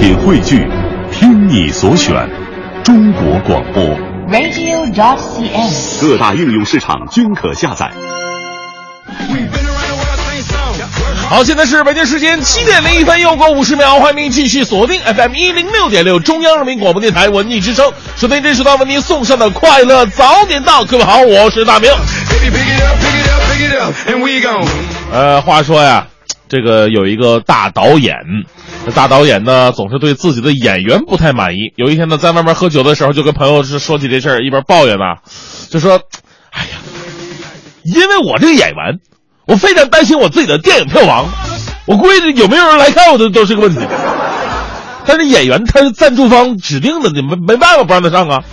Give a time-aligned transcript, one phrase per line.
[0.00, 0.66] 品汇聚，
[1.12, 2.26] 听你所选，
[2.82, 3.84] 中国广播。
[4.30, 6.00] radio.cn。
[6.00, 7.90] 各大应用市场均可下载。
[11.28, 20.82] 好，现在是北京时间七点零一分，又过五十秒，欢迎您继续锁定 FM 一零六点六中央人民广播电台文艺之声，收听这时段为您送上的快乐早点到。
[20.82, 21.90] 各位好，我是大明。
[25.12, 26.06] 呃，话说呀，
[26.50, 28.14] 这个有一个大导演，
[28.94, 31.72] 大导演呢总是对自己的演员不太满意。
[31.76, 35.04] 有一天呢，在外面喝酒的时候，就跟朋友是说起这事儿，一边抱怨呢，
[35.70, 36.00] 就说
[36.52, 36.70] ：“哎呀，
[37.84, 38.98] 因为我这个演员。”
[39.46, 41.26] 我非常担心我自己的电影票房，
[41.84, 43.80] 我估计有没有人来看我都都是个问题。
[45.04, 48.44] 但是演员他是赞助方指定的，你没没办法不让他上啊。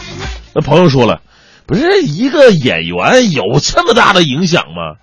[0.55, 1.21] 那朋友说了，
[1.67, 4.97] 不是一个演员有这么大的影响吗？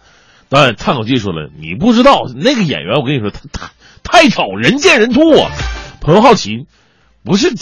[0.48, 3.70] 导演叹口气说了，你不知道那个演员，我跟你说，他他
[4.02, 5.50] 太丑，人见人吐啊。
[6.00, 6.66] 朋友好奇，
[7.24, 7.52] 不是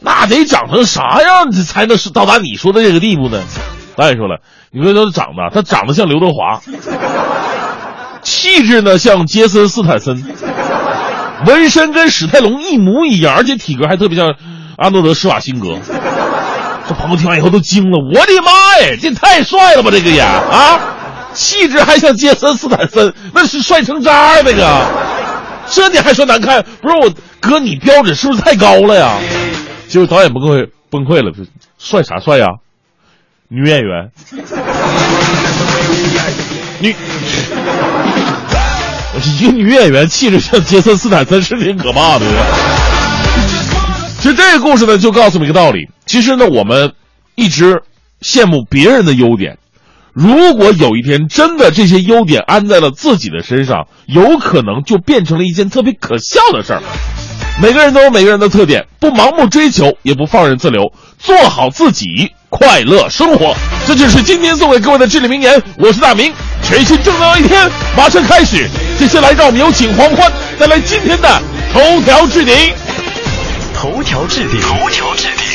[0.00, 3.42] 那得长成啥样才能是到达你说的这个地步呢？
[3.94, 6.60] 导演说了，你说他长得，他长得像刘德华。
[8.22, 10.22] 气质呢像杰森斯坦森，
[11.46, 14.34] 纹身跟史泰龙一模一样，而且体格还特别像
[14.76, 15.78] 阿诺德施瓦辛格。
[16.88, 20.95] 这朋友听完以后都惊了，我的妈呀，这太帅了吧，这个也啊，
[21.36, 24.80] 气质还像杰森斯坦森，那是帅成渣那个。
[25.70, 26.64] 这你还说难看？
[26.80, 29.18] 不是我哥，你标准是不是太高了呀？
[29.86, 31.32] 结果导演崩溃崩溃了，
[31.78, 32.46] 帅啥帅呀？
[33.48, 34.10] 女演员，
[36.80, 36.96] 女。
[39.38, 42.26] 一个女演员气质像杰森斯坦森是挺可怕的。
[44.18, 46.92] 其实这个故事呢，就告诉我们一个道理：其实呢，我们
[47.34, 47.82] 一直
[48.20, 49.58] 羡慕别人的优点，
[50.16, 56.80] 如果有一天真的这些优点安在了自己的身上，有可能就变成了一件特别可笑的事儿。
[57.60, 63.54] 每个人都有每个人的特点，不盲目追求，也不放任自流，做好自己，快乐生活。
[63.86, 65.62] 这就是今天送给各位的至理名言。
[65.76, 68.66] 我是大明，全新正能量一天马上开始。
[68.98, 71.28] 接下来，让我们有请黄欢带来今天的
[71.74, 72.54] 头条置顶。
[73.74, 75.45] 头条置顶，头条置顶。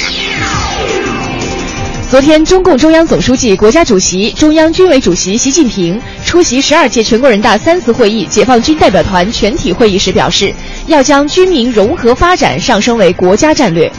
[2.11, 10.53] 昨天，中共中央总书记、国家主席、中央军委主席习近平出席十二届全国人大三次会议解放军代表团全体会议时表示，
[10.87, 13.89] 要将军民融合发展上升为国家战略。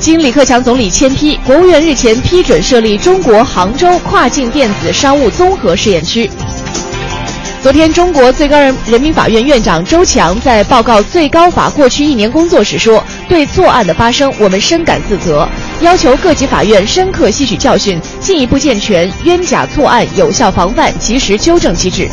[0.00, 6.30] 经李克强总理签批，国务院日前批准设立中国杭州跨境电子商务综合试验区。
[7.62, 15.46] 昨天，中国最高人人民法院院长周强在报告最高法过去一年工作时说：“对错案的发生，我们深感自责，
[15.80, 22.06] 要求各级法院深刻吸取教训，进一步健全冤假错案有效防范、及时纠正机制。”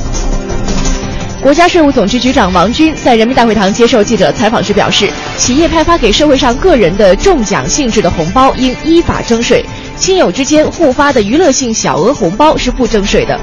[1.42, 9.64] 国家税务总局局长王军在人民大会堂接受记者采访时表示，企业派发给社会上个人的中奖性质的红包应依法征税，
[9.98, 13.40] 亲友之间互发的娱乐性小额红包是不征税的。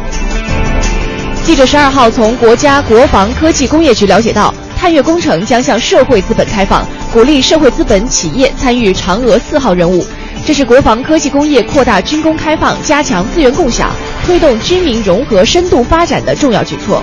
[1.44, 10.04] 记者十二号从国家国防科技工业局了解到，探月工程将向社会资本开放，鼓励社会资本企业参与嫦娥四号任务。
[10.44, 13.94] 这是国防科技工业扩大军工开放、加强资源共享、
[14.26, 17.00] 推动军民融合深度发展的重要举措。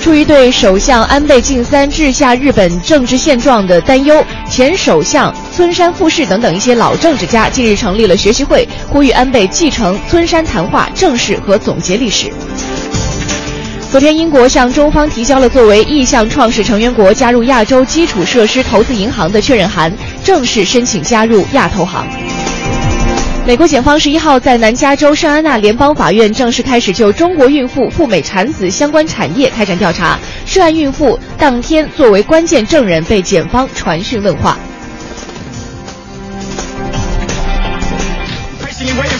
[0.00, 12.30] 出于对首相安倍晋三治下日本政治现状的担忧，前首相村山富市等等一些老政治家近日成立了学习会，呼吁安倍继承村山谈话、正视和总结历史。
[13.94, 19.92] 昨天，英国向中方提交了作为意向创始成员国加入亚洲基础设施投资银行的确认函，
[20.24, 22.04] 正式申请加入亚投行。
[23.46, 34.58] 美国检方十一号在南加州圣安娜联邦法院正式开始就中国孕妇赴美产子相关产业开展调查，涉案孕妇当天作为关键证人被检方传讯问话。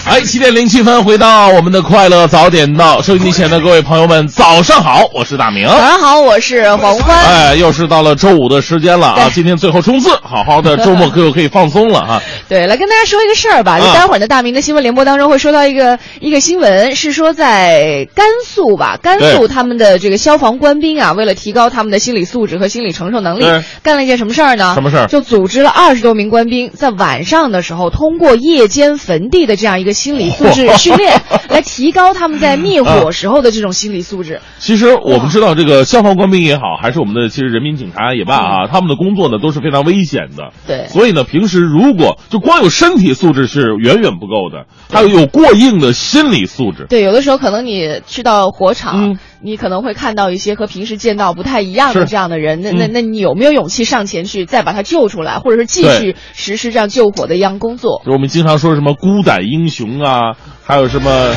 [0.05, 5.67] 哎，七点零七分，回到我们的快乐早点到，收音机前的各位朋友们，早上好，我是大明。
[5.67, 7.17] 早上好，我是黄欢。
[7.25, 9.29] 哎，又是到了周五的时间了啊！
[9.33, 12.21] 今天最后冲刺，好好的周末可可以放松了哈。
[12.47, 23.45] 对，来跟大家说一个事儿吧，就待会儿的大明的新闻联播当中会说到一个一个新闻，是说在甘肃吧，甘肃他们的这个消防官兵啊，为了提高他们的心理素质和心理承受能力，
[23.81, 24.73] 干了一件什么事儿呢？
[24.75, 25.07] 什么事儿？
[25.07, 34.41] 就组织了二十多名官兵在晚上的时候，通过夜间坟地的这样一个心理素质训练， 来提高他们在灭火时候的这种心理素质。
[34.59, 40.51] 其实我们知道，这个消防官兵也好，还是我们的其实人民警察也罢啊，他们的工作呢都是非常危险的。
[40.67, 46.85] 对，所以呢，平时如果就光有身体素质是远远不够的，还有有过硬的心理素质。
[46.89, 52.91] 对，有的时候可能你去到火场，你可能会看到一些和平时见到不太一样的这样的人，那那嗯。
[52.91, 58.01] 那你有没有勇气上前去再把他救出来，或者是继续实施这样救火的一样工作？
[58.03, 61.31] 就是我们经常说什么孤胆英雄啊，还有什么。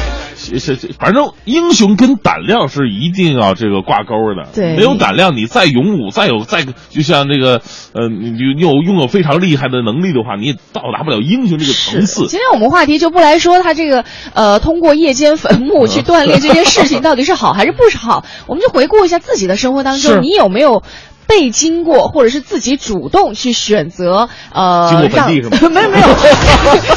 [0.98, 4.48] 反正英雄跟胆量是一定要这个挂钩的。
[4.54, 7.60] 对没有胆量，你再勇武，再有再就像这个
[7.92, 12.28] 呃，你你有拥有非常厉害的能力的话，你也到达不了英雄这个层次。
[12.28, 20.84] 今天我们话题就不来说他这个呃，通过夜间坟墓去锻炼这件事情到底是好还是不是好，我们就回顾一下自己的生活当中，你有没有？
[21.28, 26.06] 被经过，或者是自己主动去选择，呃，经过坟地让是吗没有 没有，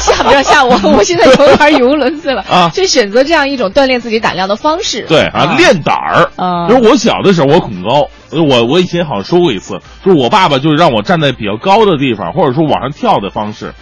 [0.00, 5.04] 吓不要吓我， 我现在有点语无伦次了啊去选择这样一种锻炼自己胆量的方式。
[5.06, 6.30] 对啊，练胆儿。
[6.36, 13.74] 啊就是我小的时候我恐高，呃我我以前好像说过一次，就是我爸爸就是让我站在比较高的地方，或者说往上跳的方式，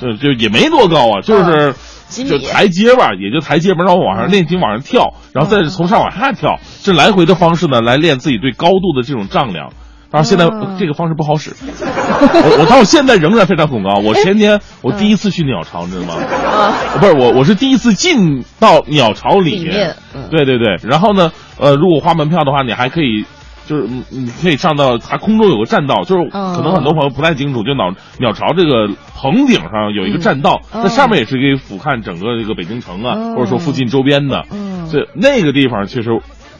[0.00, 1.74] 就就也没多高啊，就是。
[2.10, 9.72] 就台阶吧，也就台阶吧，让我往上练琴，往上跳，然后再从上往下跳，这来回的方式呢，来练自己对高度的这种丈量。
[10.10, 14.00] 当然，现在嗯这个方式不好使，我我到现在仍然非常恐高。
[14.02, 16.14] 我前天我第一次去鸟巢，你知道吗？
[16.14, 23.24] 啊，不是我，我是第一次进到鸟巢里里面嗯对对对，然后呢，呃，如果花门票的话，你还可以。
[23.68, 34.46] 就是嗯你可以上到它空中有个栈道，就是嗯可能很多朋友不太清楚，就鸟鸟巢这个棚顶上有一个栈道，嗯那上面也是可以俯瞰整个这个北京城啊，嗯或者说附近周边的。
[34.50, 36.08] 嗯这那个地方其实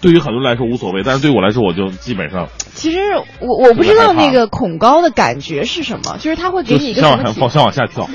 [0.00, 2.99] 对于很多人来说无所谓，但是对我来说，我就基本上其实
[3.41, 8.09] 我我不知道那个恐高的感觉是什么，就是他会给你一个什么想往下放，想往下跳，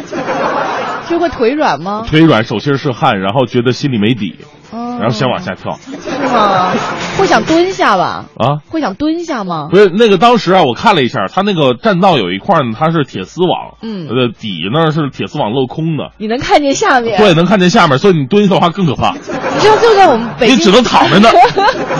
[1.10, 2.06] 就会腿软吗？
[2.08, 4.36] 腿软，手心是汗，然后觉得心里没底，
[4.72, 6.72] 然然后想往下跳是吗？
[7.18, 8.26] 会想蹲下吧？
[8.38, 8.64] 啊。
[8.70, 9.68] 会想蹲下吗？
[9.70, 17.20] 不是那个，当时啊，我看了一下，他那个栈道有一块呢，它是铁丝网，嗯呃，底呢是铁丝网镂空的，你能看见下面？
[17.20, 19.20] 对，能看见下面，所以你蹲下的话更可怕，你
[19.60, 21.34] 知道就在我们北京，你只能躺在那儿，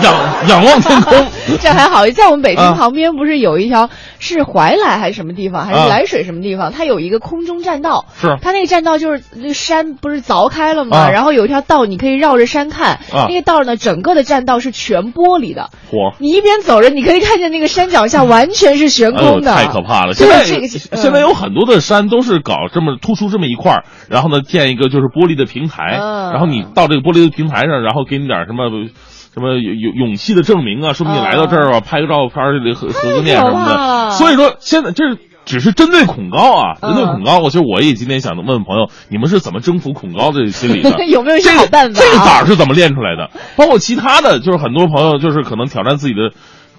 [0.02, 0.14] 仰
[0.48, 1.14] 仰望天空。
[1.60, 6.72] 这还好，在我们北京啊旁边不是有一条是怀来还是什么地方，还是啊涞水什么地方？
[6.72, 10.96] 它有一个空中栈道，是它那个栈道就是那山不是凿开了吗？
[10.96, 12.98] 啊然后有一条道，你可以绕着山看。
[13.12, 16.14] 啊那个道呢，整个的栈道是全玻璃的，嚯！
[16.18, 20.14] 你一边走着，你可以看见那个山脚下完全是悬空的，太可怕了！
[20.14, 28.70] 现在这个嗯现在有很多的山都是搞这么突出这么一块，然后呢建一个就是玻璃的平台，嗯然后你到这个玻璃的平台上，然后给你点什么
[29.34, 34.10] 什么勇勇气的证明啊，说明你来到这儿啊，拍个照片儿合合个面什么的。
[34.12, 35.18] 所以说现在这是。
[35.46, 40.88] 只是针对恐高啊，嗯针对恐高，我其实我也今天想问问朋友，你们是怎么征服恐高的心理的？
[41.04, 43.28] 有没有这个办法啊这个胆儿是怎么练出来的？
[43.54, 46.30] 包括其他的，就是很多朋友就是可能挑战自己的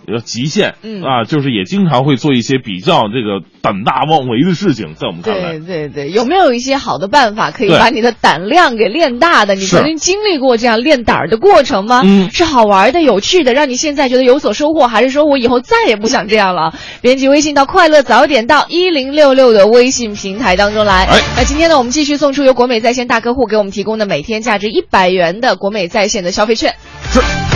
[0.08, 9.56] 呃极限，嗯啊，就是也经常会做一些比较这个胆大妄为的事情，在我们看来对，对对，有没有一些好的办法可以把你的胆量给练大的？
[9.56, 12.02] 你曾经经历过这样练胆儿的过程吗？
[12.04, 16.74] 嗯是好玩的、有趣的，让你现在觉得有所收获，还是说我以后再也不想这样了？
[17.02, 21.06] 编辑微信到快乐早点到一零六六的微信平台当中来。
[21.06, 26.74] 哎那今天呢，我们继续送出由国美在线大客户给我们提供的每天价值一百元的国美在线的消费券。
[27.12, 27.55] 是。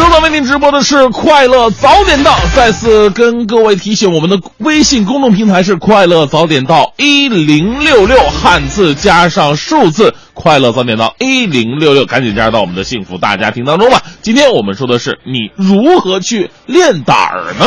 [0.00, 14.00] 正在为您直播的是快乐早点到，再次跟各位提醒，我们的微信公众平台是快乐早点到一零六六，汉字加上数字，快乐早点到一零六六，赶紧加入到我们的幸福大家庭当中吧。
[14.22, 17.66] 今天我们说的是你如何去练胆儿呢？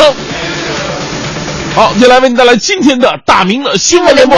[1.76, 4.38] 好，接下来为您带来今天的大明的新闻联播。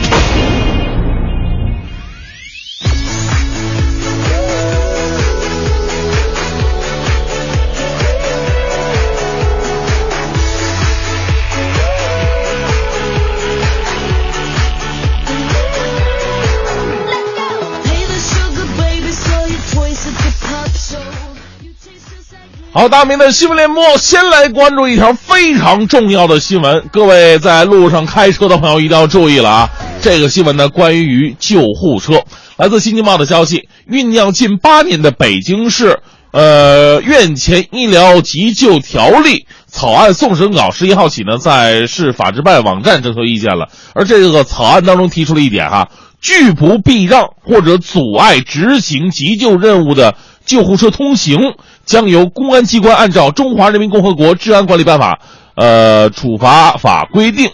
[22.73, 26.87] 好，大明的新闻联播，先来关注一条非常重要的新闻。
[26.89, 29.69] 各位在路上开车的朋友一定要注意了啊！
[30.01, 32.23] 这个新闻呢，关于救护车。
[32.55, 35.99] 来自《新京报》的消息，酝酿近八年的北京市
[36.31, 43.67] 呃院前医疗急救条例草案送审稿十一号起呢，在市法制办网站征求意见了。
[43.93, 45.89] 而这个草案当中提出了一点哈、
[46.21, 51.39] 拒不避让或者阻碍执行急救任务的救护车通行，
[51.85, 55.13] 将由公安机关按照《中华人民共和国治安管理办法》
[55.55, 57.51] 呃处罚法规定，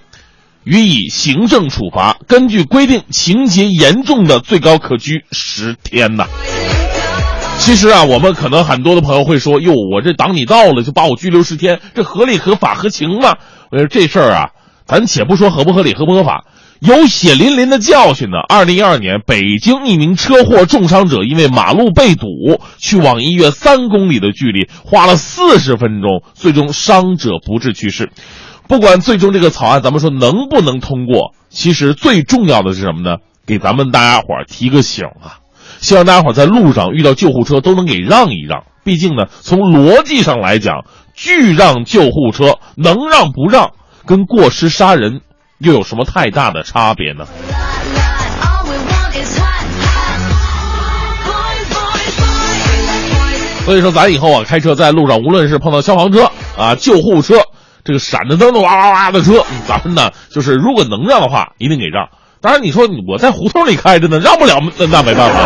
[0.63, 2.17] 予以行政处罚。
[2.27, 6.25] 根据规定，情节严重的，最高可拘十天呐。
[7.60, 13.36] 其实啊，我们可能很多的朋友会说：“哟，我这挡你道了，就把我拘留十天，这合理、合法、合情吗？”
[13.72, 14.50] 我说这事儿啊，
[14.86, 16.46] 咱且不说合不合理、合不合法，
[16.80, 18.38] 有血淋淋的教训呢。
[18.48, 22.28] 二零一二年，北京一名车祸重伤者因为马路被堵，
[22.78, 28.12] 去往医院三公里的距离，花了四十分钟，最终伤者不治去世。
[28.68, 33.18] 不管最终这个草案咱们说能不能通过，其实最重要的是什么呢？
[33.46, 35.40] 给咱们大家伙儿提个醒啊！
[35.80, 38.64] 希望大家伙儿在路上遇到救护车都能给让一让。
[38.84, 43.72] 毕竟呢，从逻辑上来讲，拒让救护车能让不让，
[44.06, 45.22] 跟过失杀人
[45.60, 47.26] 又有什么太大的差别呢？
[53.66, 57.36] 所以说，咱以后啊开车在路上，无论是碰到消防车啊、救护车，
[57.84, 62.08] 这个闪着灯的哇哇哇的车，咱们呢就是如果能让的话，一定给让。
[62.40, 65.40] 当然，你说我在胡同里开着呢，让不了，那那没办法。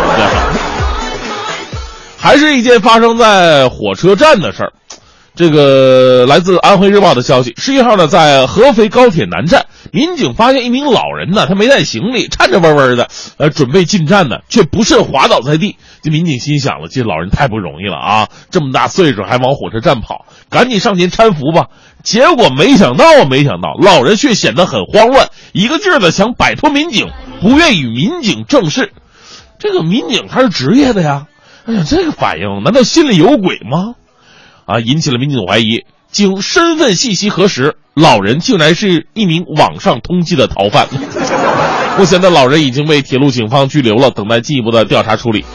[2.20, 4.74] 还是一件发生在火车站的事儿。
[5.34, 13.08] 这个来自安徽日报的消息，十一号呢，在合肥高铁南站，民警发现一名老人呢，他没带行李，颤颤巍巍的，
[13.38, 15.78] 呃，准备进站呢，却不慎滑倒在地。
[16.04, 21.68] 这民警心想了，这老人太不容易了啊，这么大岁数还往火车站跑，赶紧上前搀扶吧。
[22.04, 27.08] 结果没想到啊，没想到，老人却显得很慌乱，一个劲儿的想摆脱民警，
[27.40, 28.92] 不愿与民警正视。
[29.60, 31.28] 这个民警他是职业的呀，
[31.66, 33.96] 哎呀，这个反应难道心里有鬼吗？
[34.72, 35.86] 啊，引起了民警怀疑。
[36.10, 40.88] 经身份信息核实，老人竟然是一名网上通缉的逃犯。
[41.98, 45.46] 目前的老人已经被铁路警方拘留了，等待进一步的调查处理。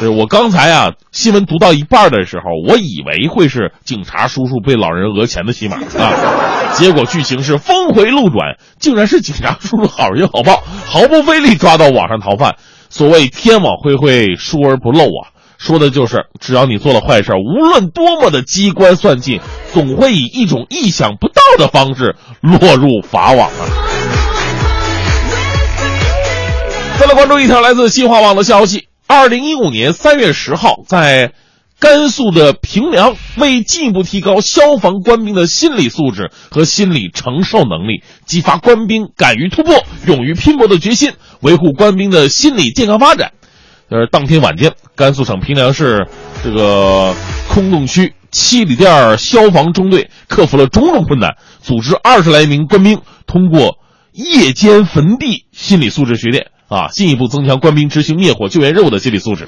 [0.00, 12.56] 就是我刚才啊，新闻读到一半的时候，我以为会是警察叔叔被老人讹钱的戏码啊，结果剧情是峰回路转，竟然是警察叔叔好人好报，毫不费力抓到网上逃犯。
[12.88, 15.30] 所谓天网恢恢，疏而不漏啊，
[15.62, 19.40] 说的就是只要你做了坏事，无论多么的机关算尽，
[19.72, 23.62] 总会以一种意想不到的方式落入法网啊。
[26.98, 28.88] 再来关注一条来自新华网的消息。
[29.06, 31.32] 二零一五年三月十号，在
[31.78, 43.30] 甘肃的平凉，为进一步提高消防官兵的心理素质和心理承受能力，激发官兵敢于突破、勇于拼搏的决心，维护官兵的心理健康发展。
[43.88, 46.06] 呃，当天晚间，甘肃省平凉市
[46.42, 47.14] 这个
[47.48, 53.78] 空洞区七里店消防中队克服了种种困难，组织二十来名官兵通过
[54.12, 56.46] 夜间坟地心理素质训练。
[56.68, 59.46] 啊，进一步增强官兵执行灭火救援任务的心理素质。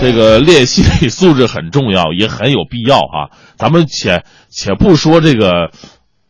[0.00, 3.34] 这个练心理素质很重要，也很有必要啊。
[3.56, 5.72] 咱们且且不说这个，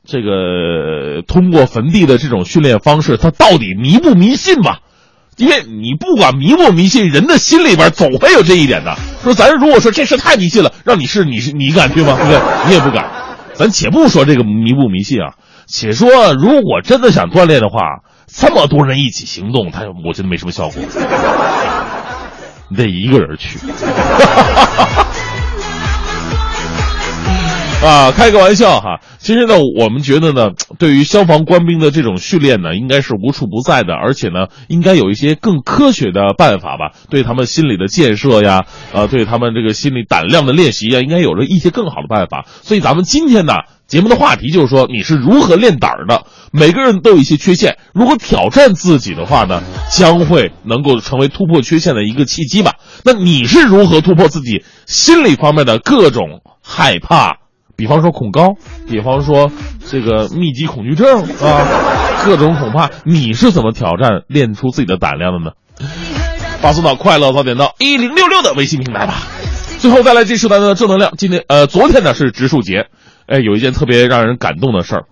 [0.06, 4.78] 这个通过坟地的这种训练方式，它到底迷不迷信吧？
[5.40, 8.96] 因为你不管迷不迷信，人的心里边总会有这一点的。
[9.22, 12.16] 说咱如果说这事太迷信了，让你试，你是你敢去吗？
[12.16, 12.38] 对不对？
[12.68, 13.10] 你也不敢。
[13.54, 15.34] 咱且不说这个迷不迷信啊，
[15.66, 17.78] 且说如果真的想锻炼的话。
[18.32, 20.80] 这么多人一起行动，他我觉得没什么效果。
[22.68, 23.58] 你得一个人去。
[27.84, 29.00] 啊，开个玩笑哈。
[29.18, 42.44] 其实呢，我们觉得呢，对于消防官兵的这种训练呢，应该是无处不在的，而且呢，应该有一些更科学的办法吧，对他们心理的建设呀，呃，对他们这个心理胆量的练习呀，应该有着一些更好的办法。
[42.62, 43.54] 所以咱们今天呢，
[43.86, 46.24] 节目的话题就是说，你是如何练胆儿的？
[46.52, 52.74] 每个人都有一些缺陷，如果挑战自己的话呢，将会能够成为突破缺陷的一个契机吧。
[53.06, 57.39] 那你是如何突破自己心理方面的各种害怕？
[57.80, 58.56] 比方说恐高，
[58.90, 59.50] 比方说
[59.86, 61.64] 这个密集恐惧症啊，
[62.26, 65.52] 各种恐怕，你是怎么挑战练出自己的胆量的呢？
[66.60, 69.14] 发送到快乐早点到一零六六的微信平台吧。
[69.78, 71.14] 最后再来这时段的正能量。
[71.16, 72.88] 今天呃，昨天呢是植树节，
[73.26, 75.04] 哎，有一件特别让人感动的事儿。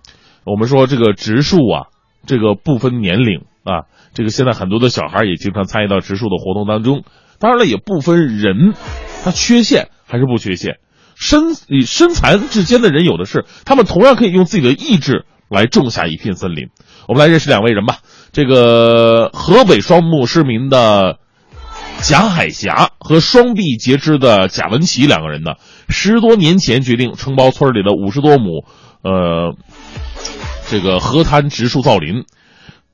[0.45, 1.87] 我们说这个植树啊，
[2.27, 7.01] 这个不分年龄啊，这个现在很多的小孩也经常参与到植树的活动当中。
[7.39, 8.75] 当然了，也不分人，
[9.23, 10.77] 他缺陷还是不缺陷。
[11.19, 16.69] 身与身残志坚的人有的是，他们同样可以用自己的意志来种下一片森林。
[17.09, 17.97] 我们来认识两位人吧。
[18.31, 21.19] 这个河北双目失明的
[22.01, 25.55] 贾海霞和双臂截肢的贾文琪两个人呢，
[25.89, 28.63] 十多年前决定承包村里的五十多亩，
[29.03, 29.55] 呃，
[30.69, 32.23] 这个河滩植树造林，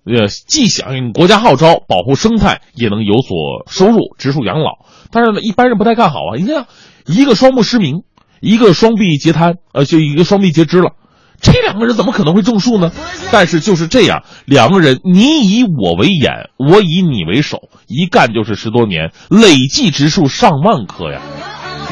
[0.03, 4.79] 呃，既响应国家号召保护生态，也能有所收入植树养老。
[5.11, 6.37] 但是呢，一般人不太看好啊。
[6.37, 6.65] 你看，
[7.05, 8.01] 一个双目失明。
[8.41, 10.91] 一个双臂截瘫，呃，就一个双臂截肢了，
[11.41, 12.91] 这两个人怎么可能会种树呢？
[13.31, 21.21] 但是就是这样，两个人你以我为眼，我以你为手，一干就是十多年，累计植树上万棵呀！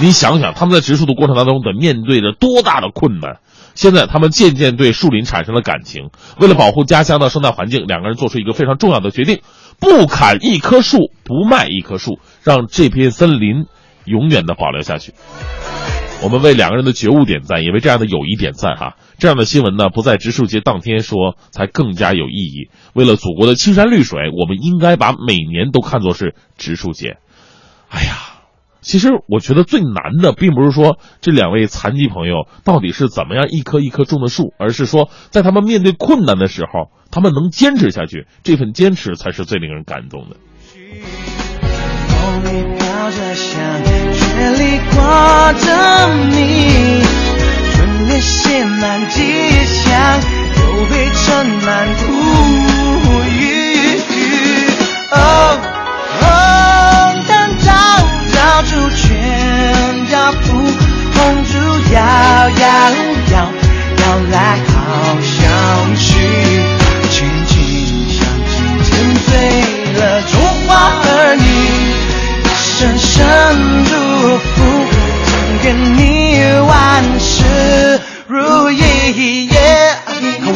[0.02, 3.38] 你想想，他们在植树的过程当中得面对着多大的困难？
[3.76, 6.10] 现在他们渐渐对树林产生了感情。
[6.40, 9.42] 为了保护家乡的生态环境，两个人做出一个非常重要的决定：
[9.80, 13.66] 不砍一棵树，不卖一棵树，让这片森林
[14.06, 15.14] 永远的保留下去。
[16.24, 18.96] 我们为两个人的觉悟点赞，也为这样的友谊点赞哈。
[19.20, 22.70] 这样的新闻呢，不在植树节当天说，才更加有意义。
[22.94, 27.18] 为了祖国的青山绿水，我们应该把每年都看作是植树节。
[27.90, 28.16] 哎呀，
[28.80, 40.38] 其实我觉得最难的，并不是说这两位残疾朋友到底是怎么样一棵一棵种的树，而是说在他们面对困难的时候，他们能坚持下去，这份坚持才是最令人感动的。
[43.04, 43.52] 风里飘着香，
[44.14, 44.24] 雪
[44.58, 45.66] 里挂着
[46.32, 47.04] 你，
[47.74, 50.22] 春天写满吉祥，
[50.56, 52.02] 又被盛满土
[53.30, 54.00] 雨。
[55.12, 55.60] 哦，
[56.22, 56.24] 红
[57.28, 57.68] 灯照
[58.32, 60.48] 照出全家福，
[61.14, 61.52] 红烛
[61.94, 62.00] 摇
[62.50, 62.64] 摇
[63.32, 63.36] 摇，
[63.98, 64.36] 摇来
[64.68, 64.74] 好
[65.22, 65.42] 想
[65.98, 66.08] 去，
[67.10, 67.54] 轻轻
[68.10, 68.54] 响起，
[68.90, 68.92] 沉
[69.26, 69.30] 醉
[70.00, 70.32] 了中
[70.68, 70.72] 华
[71.04, 71.44] 儿女。
[72.84, 73.94] 深深祝
[74.38, 74.62] 福，
[75.64, 79.50] 愿你万事如意，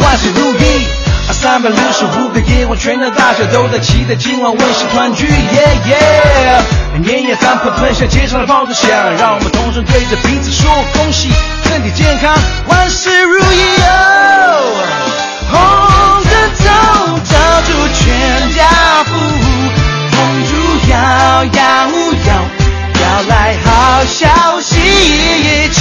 [0.01, 0.85] 万事如意。
[1.31, 5.25] 三百六十五个夜晚，全的大小都在期待今晚温馨团聚。
[7.01, 11.29] 年夜饭喷喷香，街上的炮竹响，让我们同声对着彼此说恭喜，
[11.63, 12.35] 身体健康，
[12.67, 13.61] 万事如意。
[13.87, 14.83] 哦
[15.49, 15.55] 红
[16.25, 16.33] 灯
[16.65, 16.65] 照
[17.23, 18.67] 照出全家
[19.05, 19.15] 福，
[20.11, 20.51] 红烛
[20.89, 20.97] 摇，
[21.45, 21.87] 摇
[24.97, 25.79] 消息，轻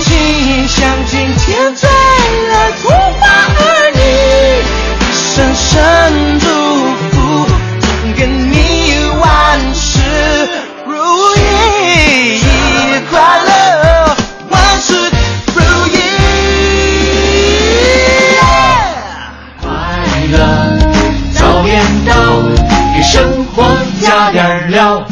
[0.00, 3.26] 轻响，今天醉了中华
[3.58, 3.60] 儿
[3.94, 4.00] 女，
[5.12, 6.46] 深深祝
[7.10, 7.16] 福，
[8.16, 8.18] 愿
[8.50, 8.54] 你
[9.20, 9.24] 万
[9.74, 10.00] 事
[10.86, 10.94] 如
[11.36, 11.38] 意，
[13.10, 13.50] 快乐
[14.50, 14.94] 万事
[15.54, 15.94] 如意。
[19.60, 19.66] 快
[20.32, 20.34] 乐
[21.34, 22.12] 早点到，
[22.94, 23.54] 给生活
[24.00, 25.06] 加点料。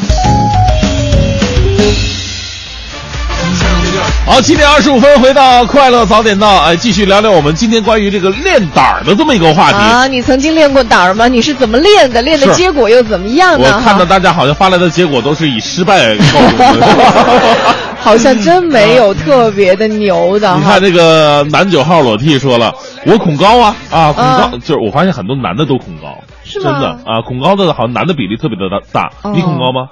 [4.26, 9.76] 好，七点二十五分，回到快乐早点到，哎，继续聊聊我们今天关于这个练胆儿的这么一个话题。
[9.76, 11.28] 啊，你曾经练过胆儿吗？
[11.28, 12.22] 你是怎么练的？
[12.22, 13.74] 练的结果又怎么样呢？
[13.76, 16.22] 我看到大家好像发来的结果都是以失败告
[16.56, 16.86] 终的。
[18.00, 20.82] 好像真没有特别的牛的哈你看。
[20.82, 22.74] 这个男九号裸替说了，
[23.06, 26.70] 我恐高啊啊，恐高、嗯就是我发现很多男的都恐高，真的
[27.04, 29.10] 啊，恐高的好像男的比例特别的大。
[29.22, 29.88] 大，你恐高吗？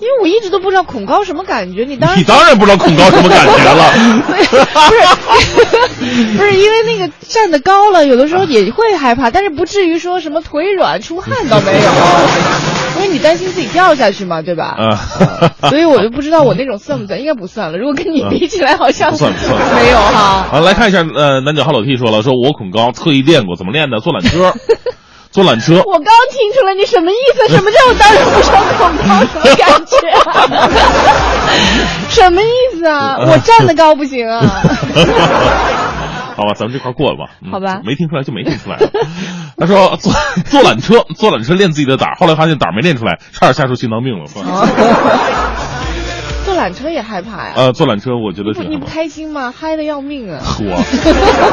[0.00, 3.92] 因为我一直都不知道恐高什么感觉，你当然你当然不知道恐高什么感觉了。
[4.26, 4.50] 不是
[6.36, 11.90] 不是因为那个站得高了，有的时候也会害怕，但是不至于说什么腿软出汗倒没有，
[12.96, 14.74] 因为你担心自己掉下去嘛，对吧？
[14.78, 14.98] 啊，
[15.68, 17.78] 所以我就不知道我那种算不算，应该不算了。
[17.78, 20.46] 如果跟你比起来，好像不算不算没有哈。
[20.50, 24.00] 啊，来看一下，呃，男九号老 T 说了，说我恐高，特意练过，怎么练的？
[24.00, 24.54] 坐缆车，
[25.30, 25.82] 坐缆车。
[25.86, 27.48] 我刚听出来你什么意思？
[27.54, 30.68] 什么叫我当时不知道恐高什么感觉、啊？
[32.08, 33.16] 什么意思啊？
[33.20, 34.40] 我站得高不行啊？
[36.36, 37.32] 好吧，咱们这块过了吧？
[37.44, 38.78] 嗯好吧没听出来就没听出来。
[39.58, 40.12] 他说坐
[40.46, 44.24] 坐缆车，坐缆车练自己的胆儿，后来发现胆儿没练出来，差点吓出心脏病了。
[46.60, 47.52] 坐缆车也害怕呀？
[47.56, 48.84] 呃，坐缆车我觉得不，你不。
[48.84, 49.52] 开心吗？
[49.56, 50.40] 嗨的要命啊！
[50.60, 50.82] 我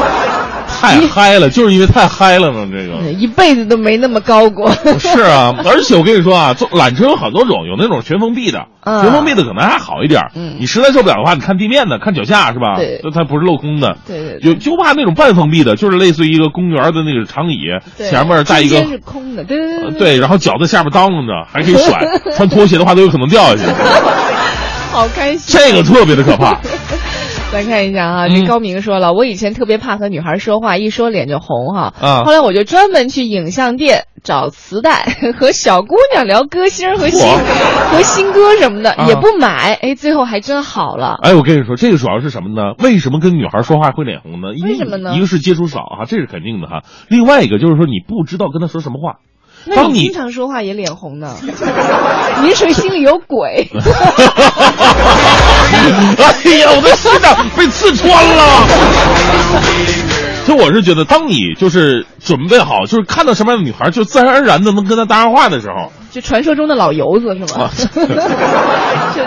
[0.67, 2.67] 太嗨了，就是因为太嗨了呢。
[2.72, 4.70] 这个 一辈子都没那么高过。
[5.00, 10.22] 是啊，而且我跟你说啊，坐缆车有好多种，有那种全封闭的，嗯全封闭的可能还好一点。
[10.36, 12.76] 嗯你实在受不了的话，你看地面的，看脚下是吧？
[12.78, 13.96] 对它不是镂空的。
[14.06, 17.60] 对对对有就怕那种半封闭的，就是类似于一个公园的那个长椅，
[17.98, 22.02] 前面带一个是空的，对对对呃对，然后脚在下面当啷着，还可以甩，
[22.36, 23.63] 穿拖鞋的话都有可能掉下去，
[24.97, 25.60] 好开心。
[25.60, 26.60] 这个特别的可怕。
[27.53, 31.93] 来看一下哈，嗯这高明说了，我以前特别怕和女孩说话，一说脸就红哈。
[32.01, 35.05] 啊后来我就专门去影像店找磁带，
[35.39, 41.17] 和小姑娘聊歌星和新和新歌什么的，啊也不买，哎，最后还真好了。
[41.21, 42.73] 哎，我跟你说，这个主要是什么呢？
[42.83, 44.55] 为什么跟女孩说话会脸红呢？
[44.55, 46.81] 因为什么呢一个是接触少哈，这是肯定的哈。
[47.07, 49.19] 另外一个就是说你不知道跟她说什么话。
[49.75, 51.36] 那你你经常说话也脸红呢？
[52.41, 53.69] 您是心里有鬼？
[56.17, 58.67] 哎呀，我的心脏被刺穿了。
[60.47, 67.69] 其实我是觉得，当你就是准备好，就是看到什么样的女孩，就自然而然的能跟她搭上话的时候，就传说中的老油子是吗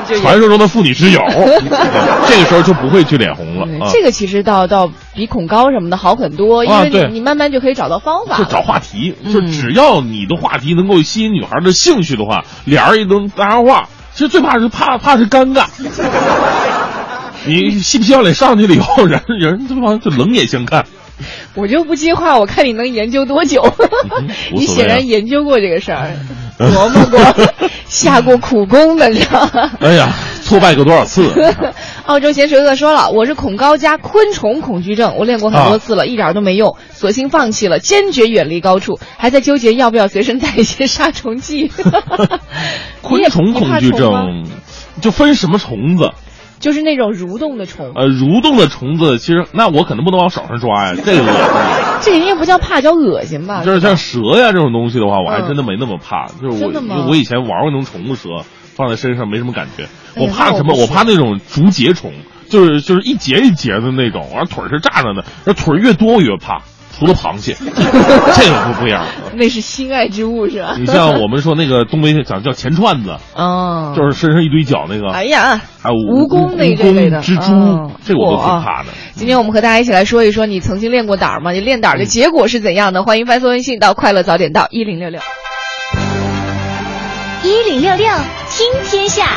[0.08, 1.20] 就传说中的妇女之友，
[2.26, 8.38] 这个时候就不会去脸红了这个其实倒倒比恐高什么的好很多，因为你、啊你慢慢就可以找到方法。
[8.38, 13.90] 就找话题，嗯就只要你的话题能够吸引女孩的兴趣的话，俩人也能搭上话。
[14.14, 15.66] 其实最怕是怕怕是尴尬，
[17.46, 20.86] 你嬉皮笑脸上去了以后，人人对方就冷眼相看。
[21.54, 23.62] 我就不接话，我看你能研究多久？
[24.52, 26.12] 你显然研究过这个事儿，
[26.58, 27.20] 琢磨过，
[27.88, 29.70] 下过苦功的，你知道吗？
[29.80, 30.12] 哎呀，
[30.44, 31.28] 挫败过多少次？
[32.06, 41.72] 澳洲咸水鳄说了，我是恐高加昆虫恐惧症，我练过很多次了，一点都没用，索性放弃了，坚决远离高处，还在纠结要不要随身带一些杀虫剂。
[43.02, 44.44] 昆虫恐惧症
[45.00, 46.10] 就分什么虫子？
[46.60, 51.84] 就是那种蠕动的虫，呃，蠕动的虫子，其实那我可能不能往手上抓呀， 这个恶心。
[52.02, 53.64] 这应该不叫怕，叫恶心吧？
[53.64, 56.26] 就是像蛇呀这种东西的话，我还嗯真的没那么怕。
[56.40, 58.28] 就是我，我以前玩过那种宠物蛇，
[58.76, 59.86] 放在身上没什么感觉。
[60.16, 60.74] 我怕什么？
[60.76, 62.12] 我怕那种竹节虫，
[62.48, 66.62] 就是就是一节一节的那种，完了腿是炸着的，那腿越多我越怕。
[67.00, 69.06] 除了螃蟹， 这个不不一样。
[69.34, 70.76] 那是心爱之物是吧？
[70.78, 78.90] 你像我们说那个东北讲叫钱串子，哦，就是身上一堆脚那个，哎呀，还有蜈蚣那这类的蜘蛛哦，这个我都挺怕的。
[79.14, 81.52] 今天我们和大家一起来说一说，你曾经练过胆儿吗？
[81.52, 83.02] 你练胆儿的结果是怎样的？
[83.02, 85.20] 欢迎发送微信到“快乐早点到一零六六”。
[87.42, 88.06] 一零六六
[88.50, 89.30] 听天下，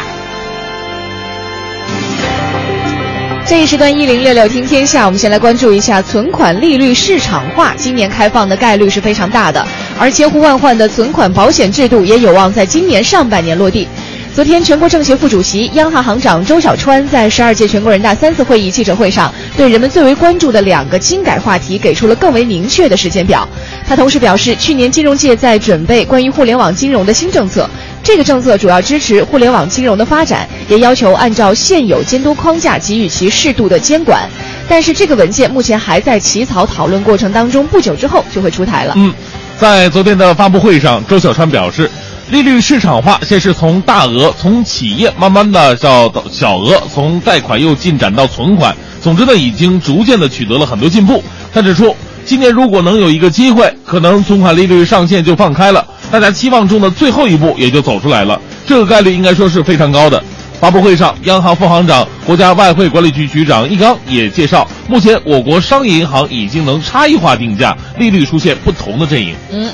[3.46, 9.66] 这一时段一零六六听天下，我们先来关注一下存款利率市场化，今年开放的概率是非常大的，
[10.00, 13.86] 而千呼万唤的存款保险制度也有望在今年上半年落地。
[14.34, 23.48] 昨天，全国政协副主席、央行行长周小川在十二届全国人大三次会议记者会上，对人们最为关注的两个金改话题给出了更为明确的时间表。
[23.88, 27.70] 他同时表示，去年金融界在准备关于互联网金融的新政策，
[28.02, 34.28] 这个政策主要支持互联网金融的发展，也要求按照现有监督框架给予其适度的监管。
[34.68, 38.96] 但是这个文件目前还在起草讨论过程当中，不久之后就会出台了。
[38.98, 39.14] 嗯，
[39.60, 41.88] 在昨天的发布会上，周小川表示，
[42.34, 48.76] 利率市场化先是从大额，从企业慢慢的到小额，从贷款又进展到存款。
[49.00, 51.24] 总之呢，已经逐渐的取得了很多进步。
[51.54, 58.42] 他指出，今年如果能有一个机会，可能存款利率上限就放开了，大家期望中的最后一步也就走出来了。
[58.66, 60.24] 这个概率应该说是非常高的。
[60.60, 69.36] 发布会上，央行副行长、国家外汇管理局局长易纲也介绍，目前我国商业银行已经能差异化定价，利率出现不同的阵营。
[69.52, 69.70] 嗯，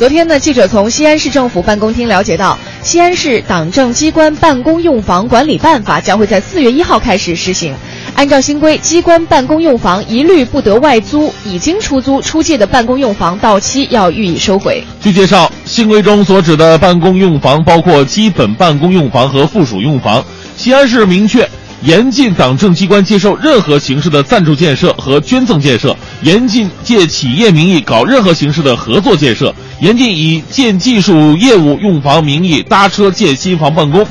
[0.00, 7.74] 昨天呢，记者从西安市政府办公厅了解到，西安市党政机关办公用房管理办法将会在四月一号开始实行。
[8.14, 14.82] 按照新规，机关办公用房一律不得外租，已经出租出借的办公用房到期要予以收回。
[15.02, 20.24] 据介绍，新规中所指的办公用房包括基本办公用房和附属用房。
[20.56, 21.46] 西安市明确，
[21.82, 34.06] 严禁党政机关接受任何形式的赞助建设和捐赠建设，严禁借企业名义搞任何形式的合作建设，严禁以建技术业务用房名义搭车建新房办公。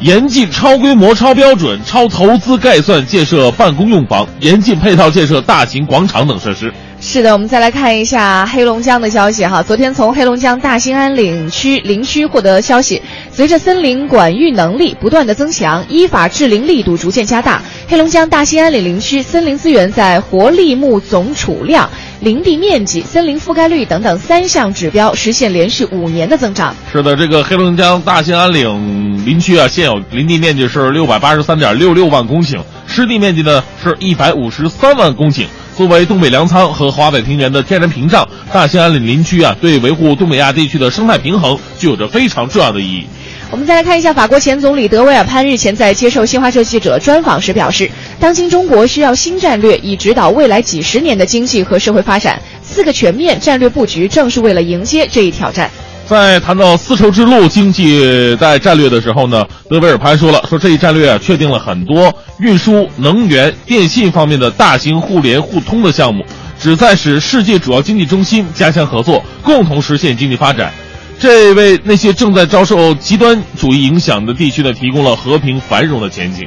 [0.00, 6.74] 严禁超规模、超标准、超投资概算建设办公用房，严禁配套建设大型广场等设施。
[7.04, 9.60] 是的，我们再来看一下黑龙江的消息哈。
[9.60, 26.72] 昨天从黑龙江大兴安岭区林区获得消息，随着森林管育能力不断的增强，依法治林力度逐渐加大，黑龙江大兴安岭林区森林资源在活立木总储量、林地面积、森林覆盖率等等三项指标实现连续五年的增长。
[26.92, 35.46] 是的，这个黑龙江大兴安岭林区啊，现有林地面积是六百八十三点六六万公顷，湿地面积呢是一百五十三万公顷。
[35.76, 43.06] 作为东北粮仓和华北平原的天然屏障，大兴安岭林区啊，对维护东北亚地区的生态平衡具有着非常重要的意义。
[43.50, 52.40] 我们再来看一下，法国前总理德维尔潘日前在接受新华社记者专访时表示，当今中国需要新战略，以指导未来几十年的经济和社会发展。
[52.62, 55.70] 四个全面战略布局正是为了迎接这一挑战。
[56.12, 66.22] 在谈到丝绸之路经济带战略的时候呢，德维尔潘说了，说这一战略啊，确定了很多运输、能源、电信方面的大型互联互通的项目，
[66.60, 70.70] 旨在使世界主要经济中心加强合作，共同实现经济发展。
[71.18, 76.46] 这为那些正在遭受极端主义影响的地区呢，提供了和平繁荣的前景。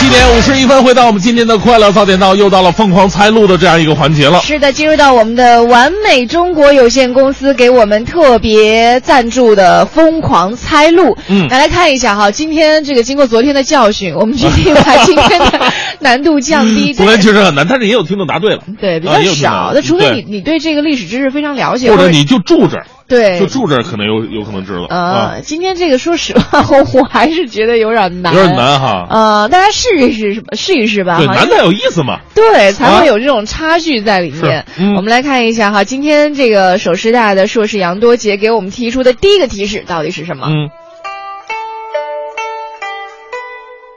[0.00, 4.40] 七点五十一分，回到我们今天的快乐早点到，又到了疯狂猜路的这样一个环节了。
[4.40, 11.18] 是的，进入到我们的完美中国有限公司给我们特别赞助的疯狂猜路。
[11.28, 15.60] 嗯来来看一下哈，今天这个经过昨天的教训，我们决定把今天的
[16.00, 16.94] 难度降低。
[16.94, 18.62] 昨天确实很难，但是也有听众答对了。
[18.80, 29.06] 对比较少，那除非你你对这个历史知识非常了解，或者你就住这儿，对就住这儿，可能有有可能知道啊，呃，今天这个说实话， 我还是觉得有点难，有点难哈。
[29.10, 31.18] 呃，大家试一试，试一试吧。
[31.18, 32.20] 对，难才有意思嘛。
[32.36, 34.64] 对，才啊会有这种差距在里面。
[34.96, 40.46] 我们来看一下哈，今天这个首师大的硕士杨多杰给我们提出的第一个提示到底是什么？
[40.46, 40.70] 嗯，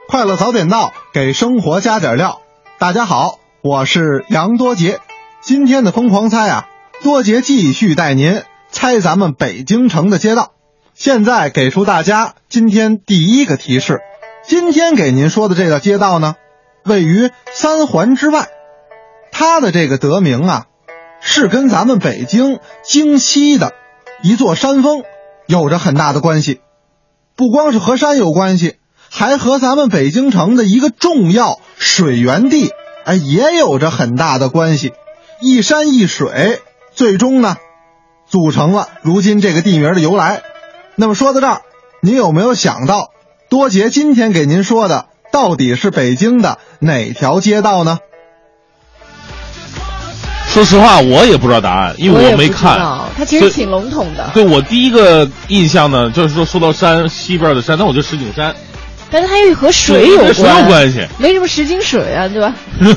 [0.08, 2.40] 快乐早点到，给生活加点料。
[2.80, 4.98] 大家好，我是杨多杰。
[5.40, 6.66] 今天的疯狂猜啊，
[7.04, 8.42] 多杰继续带您
[8.74, 10.50] 猜咱们北京城的街道。
[10.94, 14.00] 现在给出大家今天第一个提示，
[14.44, 16.34] 今天给您说的这条街道呢，
[16.84, 18.48] 位于三环之外。
[19.30, 20.66] 它的这个得名啊，
[21.20, 23.72] 是跟咱们北京京西的
[24.24, 25.04] 一座山峰
[25.46, 26.60] 有着很大的关系。
[27.36, 28.74] 不光是和山有关系，
[29.08, 32.72] 还和咱们北京城的一个重要水源地，
[33.04, 34.92] 哎，也有着很大的关系。
[35.40, 36.60] 一山一水，
[36.92, 37.56] 最终呢，
[38.28, 40.42] 组成了如今这个地名的由来。
[40.96, 41.62] 那么说到这儿，
[42.00, 43.10] 您有没有想到，
[43.48, 47.98] 多杰今天给您说的到底是北京的哪条街道呢？
[50.46, 52.78] 说实话，我也不知道答案，因为我没看。
[53.16, 54.30] 它其实挺笼统的。
[54.32, 58.54] 对我第一个印象呢，就是说说到山西边的山，那我就石景山。
[59.14, 62.52] 但是它又和水有关，水有关系，没什么石井水啊，对吧？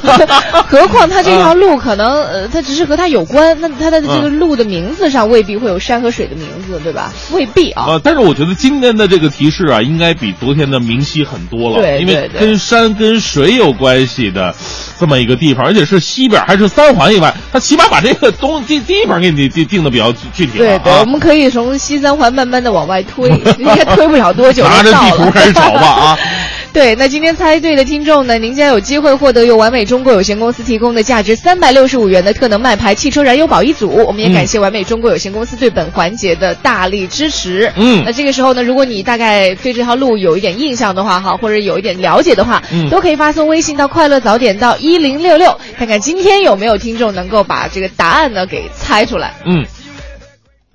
[0.68, 7.14] 何况它这条路可能呃，它只是和它有关，那它的这个路的名字上未必会有山和水的名字，对吧？
[7.32, 7.84] 未必啊。
[7.84, 14.56] 啊，但是我觉得今天的这个提示啊，应该比昨天的明晰很多了，对，因为跟山跟水有关系的
[15.00, 20.58] 这么一个地方，而且是西边还是三环以外，它起码把这个东地地方给你定定的比较具体。
[20.58, 26.07] 对对，我们可以从西三环慢慢的往外推， 应该推不了多久拿着地图开始找吧啊。
[26.74, 33.90] 对，那今天猜对的听众呢，您将有机会获得由完美中国有限公司提供的价值三百六十五元的特能麦牌汽车燃油宝一组。
[34.06, 37.72] 我们也感谢完美中国有限公司对本环节的大力支持。
[37.76, 49.34] 嗯，那这个时候呢，如果你大概对这条路有一点印象的话，哈，或者有一点了解的话，嗯，都可以发送微信到快乐早点到一零六六，看看今天有没有听众能够把这个答案呢给猜出来。
[49.46, 49.66] 嗯，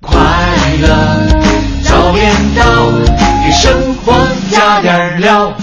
[0.01, 0.19] 快
[0.81, 0.89] 乐
[1.83, 3.22] 早点到，给
[3.53, 4.13] 生活
[4.51, 5.55] 加点料。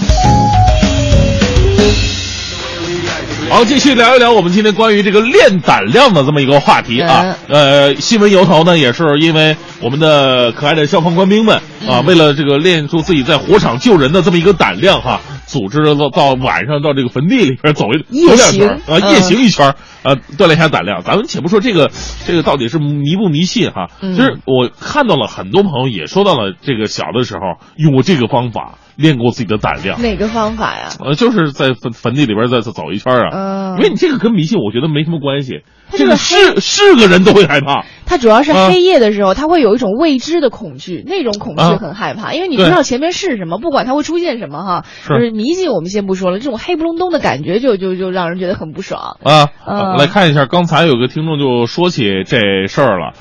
[3.49, 7.35] 好，继续聊一聊我们今天关于这个练胆量的这么一个话题啊。
[7.49, 21.01] 呃，新闻由头呢，也是因为我们的可爱的消防官兵们啊，为了这个练出自己在火场救人的这么一个胆量哈，组织到到晚上到这个坟地里边走一走两圈啊，夜行一圈啊，锻炼一下胆量。
[21.01, 21.91] 咱们且不说这个
[22.25, 28.75] 这个到底是迷不迷信哈，其实我看到了很多朋友也说到了这个小的时候用过这个方法。
[28.97, 30.89] 练过自己的胆量，哪个方法呀？
[30.99, 33.29] 呃，就是在坟坟地里边再走一圈啊。
[33.31, 35.61] 嗯，因为你这个跟迷信，我觉得没什么关系。
[35.97, 37.85] 这个是是个人都会害怕。
[38.05, 44.85] 他主要是黑夜的时候，他会有一种未知的恐惧，那种恐惧很害怕，因为你不知道前面是什么，不管它会出现什么哈。
[45.05, 49.49] 是迷信，我们先不说了，这种黑不隆咚的感觉就就就让人觉得很不爽啊。
[49.97, 53.13] 来看一下，刚才有个听众就说起这事儿了，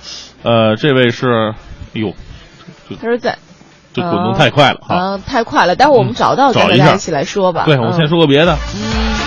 [0.42, 1.54] 呃，这位是，
[1.94, 2.14] 哎呦，
[3.00, 3.38] 他说在。
[3.92, 4.94] 这滚动太快了哈！
[4.96, 5.74] 嗯，太快了。
[5.74, 7.64] 待会儿我们找到再大家一起来说吧。
[7.66, 8.56] 对，我们先说个别的。
[8.76, 9.19] 嗯。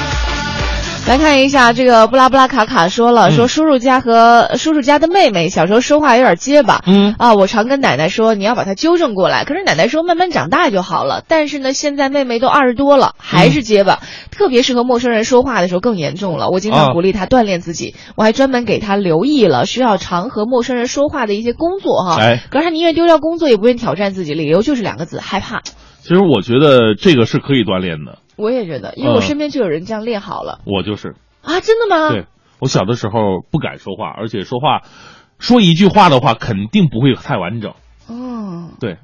[1.06, 6.82] 来看一下这个布拉布拉卡卡说了，说叔叔家和叔叔家的妹妹小时候说话有点结巴。
[6.88, 11.22] 嗯啊，我常跟奶奶说你要把她纠正过来，可是奶奶说慢慢长大就好了。
[11.28, 14.00] 但是呢，现在妹妹都二十多了，还是结巴，
[14.32, 16.50] 特别是和陌生人说话的时候更严重了。
[16.50, 22.18] 我经常鼓励她锻炼自己，我还专门给她留意了需要常和陌生人说话的一些工作哈。
[22.18, 25.62] 哎，可是她宁愿丢掉工作也不愿挑战自己，理由就是两个字：害怕。
[26.02, 28.20] 其实我觉得这个是可以锻炼的。
[28.36, 30.60] 我也觉得，因为我身边就有人这样练好了。
[30.65, 31.15] 我就是。
[31.41, 32.10] 啊，真的吗？
[32.10, 32.26] 对，
[32.60, 34.82] 我小的时候不敢说话，而且说话，
[35.39, 37.74] 说一句话的话肯定不会太完整。
[38.08, 38.98] 哦，对，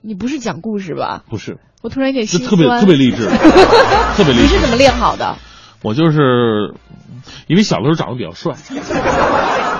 [0.00, 1.22] 你不是讲故事吧？
[1.28, 3.26] 不是，我突然有点心酸，特别特别励志，
[4.16, 4.42] 特别励志。
[4.42, 5.36] 你是怎么练好的？
[5.82, 6.74] 我就是
[7.46, 8.54] 因为小的时候长得比较帅，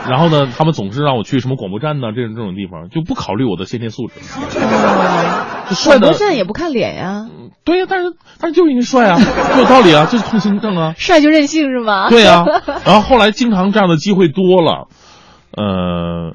[0.09, 4.15] 然后呢，他们总是让我去什么广播站呢，这种这种地方，就不考虑我的先天素质。
[5.89, 7.27] 广播站也不看脸呀。
[7.65, 9.19] 对呀，但是但是就是因为帅啊，
[9.59, 10.95] 有道理啊，就是通行证啊。
[10.99, 12.09] 帅就任性是吗？
[12.11, 12.45] 对呀，
[12.85, 14.89] 然后后来经常这样的机会多了，
[15.57, 16.35] 呃，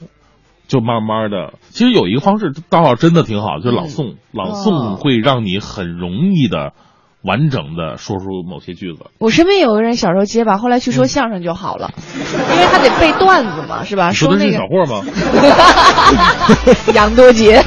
[0.67, 6.73] 就慢慢的，其实有一个方式倒好真的挺好，就是朗诵，朗诵会让你很容易的。
[7.21, 9.07] 完整的说出某些句子。
[9.19, 14.11] 我身边有个人小时候结巴，后来去说相声就好了，因为他得背段子嘛，是吧？
[14.11, 15.03] 说那个小霍吗？
[16.95, 17.63] 杨多杰，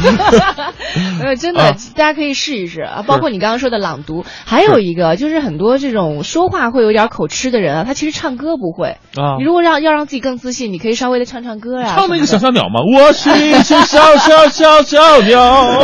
[1.22, 3.04] 呃，真的，大家可以试一试啊。
[3.06, 9.36] 包括你刚刚说的朗读，还有一个就是很多这种说话会有点口吃的人啊，他其实唱歌不会啊。
[9.38, 11.94] 你如果让要让自己更自信，你可以稍微的唱唱歌呀。
[11.94, 12.80] 唱那个小小鸟吗？
[12.96, 15.80] 我是一只小小小小鸟。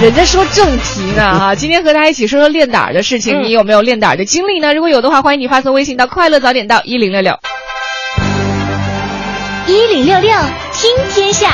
[0.00, 4.72] 人家说正题呢哈，今天和大家一起说说练胆胆儿的事情你有没有练胆儿的经历呢？
[4.72, 7.36] 如果有的话欢迎你发送微信到快乐早点到一零六六。
[9.66, 10.30] 一零六六
[10.72, 11.50] 听天下。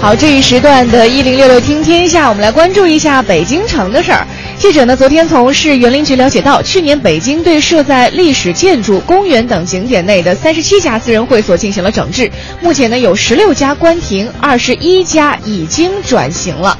[0.00, 4.26] 好这一时段的一零六六听天下我们来关注一下北京城的事儿。
[4.64, 12.30] 记者呢，昨天从市园林局了解到，去年北京对设在历史建筑、公园等景点内的三十七家私人会所进行了整治，
[12.62, 16.78] 目前呢有十六家关停，二十一家已经转型了。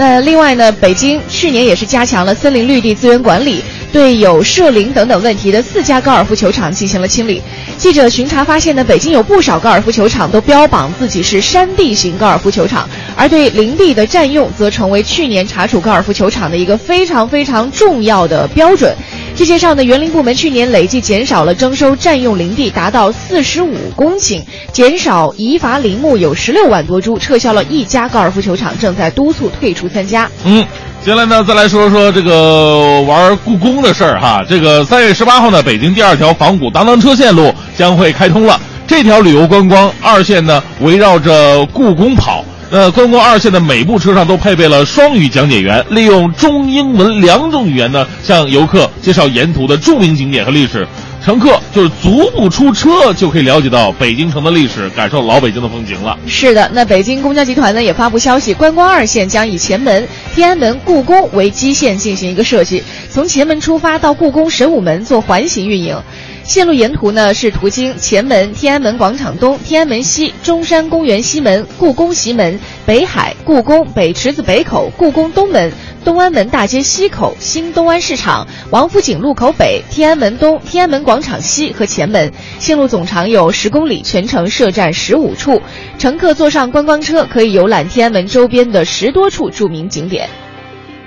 [0.00, 7.42] 那另外呢，北京去年也是加强了森林绿地资源管理，对有涉林等等问题的四家高尔夫球场进行了清理。
[7.76, 18.96] 记者巡查发现呢，北京有不少高尔夫球场都标榜自己是山地型高尔夫球场，而对林地的占用则成为去年查处高尔夫球场的一个非常非常重要的标准。
[19.40, 30.30] 世界上呢，园林部门去年累计减少了征收占用林地达到四十五公顷，减少移伐林木有十六万多株，撤销了一家高尔夫球场，正在督促退出参加。
[30.44, 30.62] 嗯，
[31.02, 34.44] 接下来呢，再来说说这个玩故宫的事儿哈。
[34.46, 38.60] 这个三月十八号呢，北京第二条仿古当当车线路将会开通了。
[38.86, 42.44] 这条旅游观光二线呢，围绕着故宫跑。
[42.72, 50.86] 那观光二线的每部车上都配备了双语讲解员，利用中英文两种语言呢，向游客介绍沿途的著名景点和历史。
[51.22, 56.16] 乘客就是足不出车就可以了解到北京城的历史，感受老北京的风情了。
[56.26, 66.00] 是的，那北京公交集团呢也发布消息，观光二线将以前门、天安门、故宫为基线进行一个设计，从前门出发到故宫神武门做环形运营。
[66.50, 75.70] 线路沿途呢是途经前门、天安门广场东、天安门西、中山公园西门、故宫西门、北海、故宫北池子北口、故宫东门。
[76.04, 85.62] 东安门大街西口、新东安市场、王府井路口北、天安门东、天安门广场西和前门，线路总长有十公里，全程设站十五处。
[86.00, 90.28] 乘客坐上观光车，可以游览天安门周边的十多处著名景点。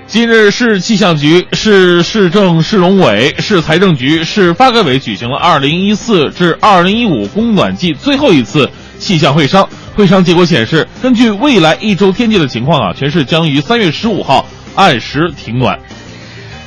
[0.06, 9.68] 近日，市气象局、市市政市容委、市财政局、市发改委举行了2014至2015供暖季最后一次气象会商。
[9.96, 14.46] 会商结果显示，根据未来一周天气的情况啊，全市将于3月15号。
[14.76, 15.78] 按时停暖。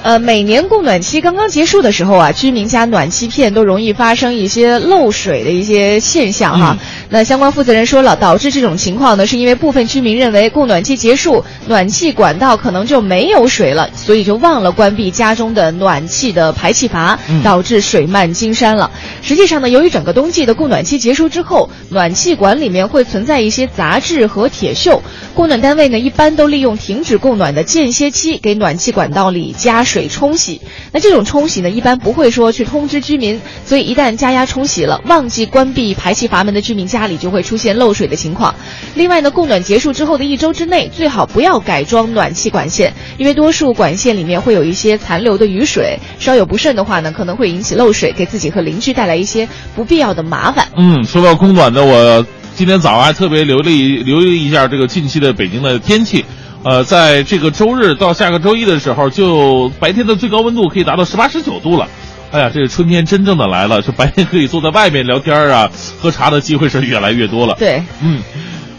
[0.03, 6.77] 呃，每年供暖期刚刚结束的时候啊，居民家暖气片都容易发生一些漏水的一些现象哈。
[7.09, 18.91] 那相关负责人说了，导致这种情况呢，是因为部分居民认为供暖期结束，暖气管道可能就没有水了，所以就忘了关闭家中的暖气的排气阀，导致水漫金山了。
[19.23, 25.01] 实际上呢，由于整个冬季的供暖期结束之后，暖气管里面会存在一些杂质和铁锈，
[25.33, 29.86] 供暖单位呢一般都利用停止供暖的间歇期给暖气管道里加。
[29.87, 38.53] 水冲洗，那这种冲洗呢，一般不会说去通知居民，所以一旦加压冲洗了，忘记关闭排气阀门的居民家里就会出现漏水的情况。
[38.93, 50.67] 另外呢，供暖结束之后的一周之内，最好不要改装暖气管线，因为多数管线里面会有一些残留的雨水，稍有不慎的话呢，可能会引起漏水，给自己和邻居带来一些不必要的麻烦。
[50.77, 56.25] 嗯，说到供暖呢，我今天早上还特别留意留意一下这个近期的北京的天气。
[56.63, 61.87] 呃，在这个周日到下个周一的时候，就白天的最高温度可以达到十八十九度了。
[62.29, 67.55] 哎呀，这个春天真正的来了，就白天可以坐在外面聊天啊、 喝茶的机会是越来越多了。
[67.57, 68.21] 对，嗯，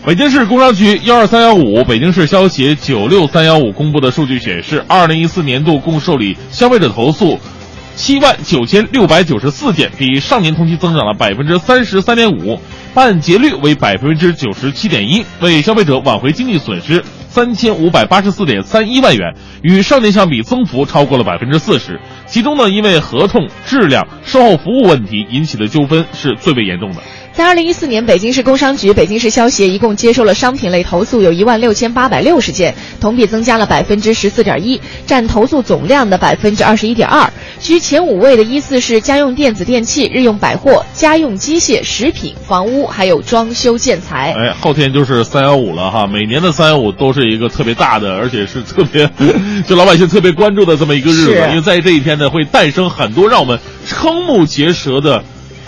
[0.04, 7.38] 北京市工商局幺二三幺五、北京市消协九六三幺五公布的数据显示，二零一四年度共受理消费者投诉
[7.96, 12.60] 七万九千六百九十四件，比上年同期增长了百分之三十三点五，
[12.92, 17.02] 办结率为百分之九十七点一，为消费者挽回经济损失。
[17.28, 22.00] 三千五百八十四点三一万元，与上年相比增幅超过了百分之四十。
[22.26, 27.02] 其中呢，因为合同质量、售后服务问题引起的纠纷是最为严重的。
[27.38, 37.32] 在二零一四年，北京市工商局、北京市消协一共接收了商品类投诉有一万六千八百六十件，同比增加了百分之十四点一，占投诉总量的百分之二十一点二。
[37.60, 44.34] 居前五位的依次是家用电子电器、日用百货、家用机械、食品、房屋，还有装修建材。
[44.36, 49.08] 哎，后天就是三幺五了哈，每年的三幺五都是一个特别大的，而且是特别
[49.64, 53.56] 就老百姓特别关注的这么一个日子，因为在这一天呢，会诞生很多让我们
[53.88, 55.22] 瞠目结舌的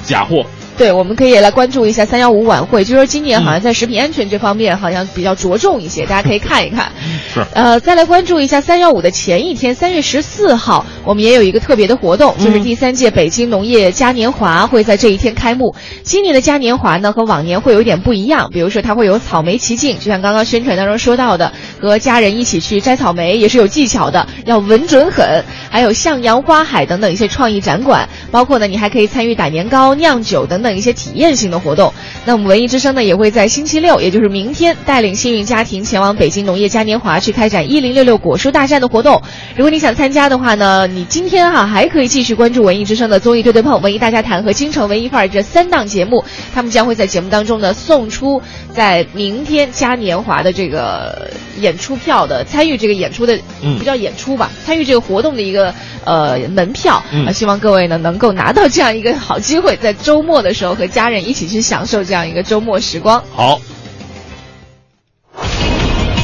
[0.05, 0.45] 假货。
[0.81, 2.85] 对，我们可以来关注一下三幺五晚会。
[2.85, 6.91] 据说今年好像在食品安全这方面好像比较着重一些，大家可以看一看。
[7.35, 7.45] 是。
[7.53, 15.75] 呃，再来关注一下三幺五的前一天，三月十四号，我们也有一个特别的活动，就是第三届北京农业嘉年华会在这一天开幕。
[16.03, 25.45] 今年的嘉年华呢和往年会有点不一样，比如说它会有草莓奇境，就像刚刚宣传当中说到的，和家人一起去摘草莓也是有技巧的，要稳准狠。
[25.71, 31.93] 还有向阳花海等等一些创意展馆，包括呢，你还可以参与打年糕、酿酒等等一些体验性的活动。
[32.25, 39.23] 那我们文艺之声呢，也会在星期六，也就是明天，带领幸运家庭前往北京农业嘉年华去开展一零六六果蔬大战的活动。
[39.57, 48.43] 如果你想参加的话呢，你今天哈还可以继续关注文艺之声的综艺对对碰、文艺大家谈和京城文艺范儿这三档节目，他们将会在节目当中呢送出
[48.75, 57.03] 在明天嘉年华的这个演出票的参与这个演出的，嗯不叫演出吧，参与这个活动的一个呃门票。
[57.13, 63.23] 嗯啊，希望各位呢能够拿到这样一个好机会，在周末的时候和家人一起去享受这样一个周末时光。
[63.35, 63.61] 好，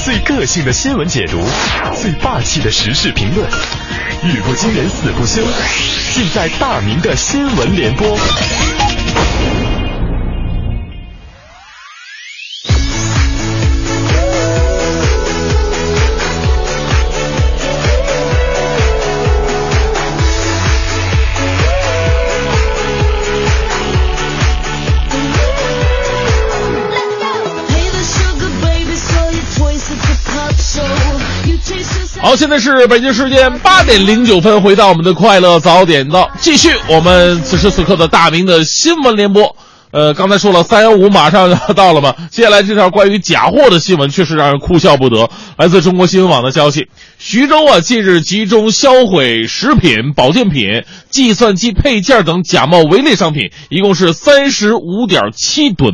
[0.04, 1.40] 最个性的新闻解读，
[2.00, 3.46] 最霸气的时事评论，
[4.22, 5.42] 语不惊人死不休，
[6.14, 8.16] 尽在大明的新闻联播。
[32.26, 39.54] 好，现在是北京时间八点零九分，回到我们的快乐早点到，继续我们此时此刻的大明的新闻联播。
[39.92, 45.30] 呃，刚才说了三幺五马上要到了嘛，接下来这条关于假货的新闻确实让人哭笑不得。
[45.56, 55.92] 来自中国新闻网的消息，徐州啊近日集中销毁食品、保健品、计算机配件等假冒伪劣商品，一共是三十五点七吨。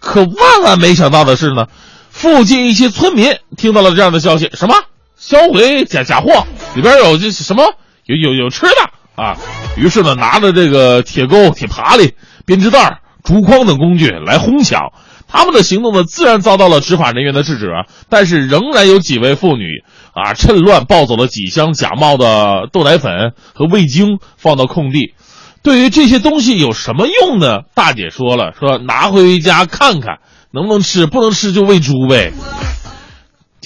[0.00, 1.66] 可万万没想到的是呢，
[2.10, 4.74] 附近一些村民听到了这样的消息，什么
[5.18, 7.64] 销毁假假货，里边有这什么
[8.06, 9.36] 有有有吃的啊？
[9.76, 12.14] 于是呢，拿着这个铁钩、铁耙里、
[12.46, 14.92] 编织袋、竹筐等工具来哄抢。
[15.26, 17.68] 他们的行动呢，自然遭到了执法人员的制止，
[18.08, 19.82] 但是仍然有几位妇女
[20.14, 25.14] 啊，趁乱抱走了几箱假冒的豆奶粉和味精，放到空地。
[25.62, 27.58] 对于这些东西有什么用呢？
[27.74, 32.32] 大姐说了，说拿回家看看能不能吃，不能吃就喂猪呗。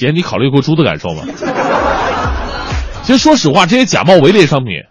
[0.03, 1.23] 姐，你考虑过猪的感受吗？
[3.05, 4.83] 其实说实话，这些假冒伪劣商品，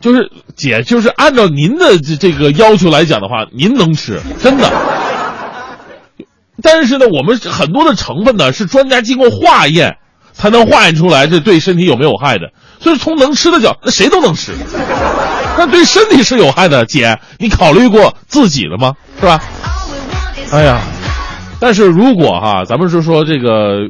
[0.00, 4.70] 就是姐，就是按照您的这这个要求来讲的话，您能吃，真的。
[6.62, 9.96] 但是呢，我们很多的成分呢是专家经过化验
[10.32, 12.52] 才能化验出来，这对身体有没有害的。
[12.80, 14.52] 所以从能吃的角，那谁都能吃。
[15.56, 18.94] 但对身体是有害的，姐，你考虑过自己的吗？
[19.20, 19.40] 是吧？
[20.52, 20.80] 哎呀，
[21.60, 23.88] 但是如果哈，咱们是说这个，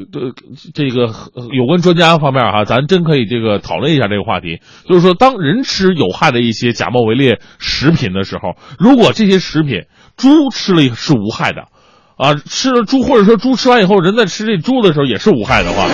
[0.73, 1.13] 这个
[1.55, 4.59] 有关专家方面哈，咱真可以这个讨论一下这个话题。
[4.89, 9.85] 就是说，当人吃有害的一些假冒伪劣食品的时候，如果这些食品
[10.17, 11.61] 猪吃了是无害的，
[12.17, 15.87] 啊，吃了猪或者说猪吃完以后，人在吃这猪的时候也是无害的话，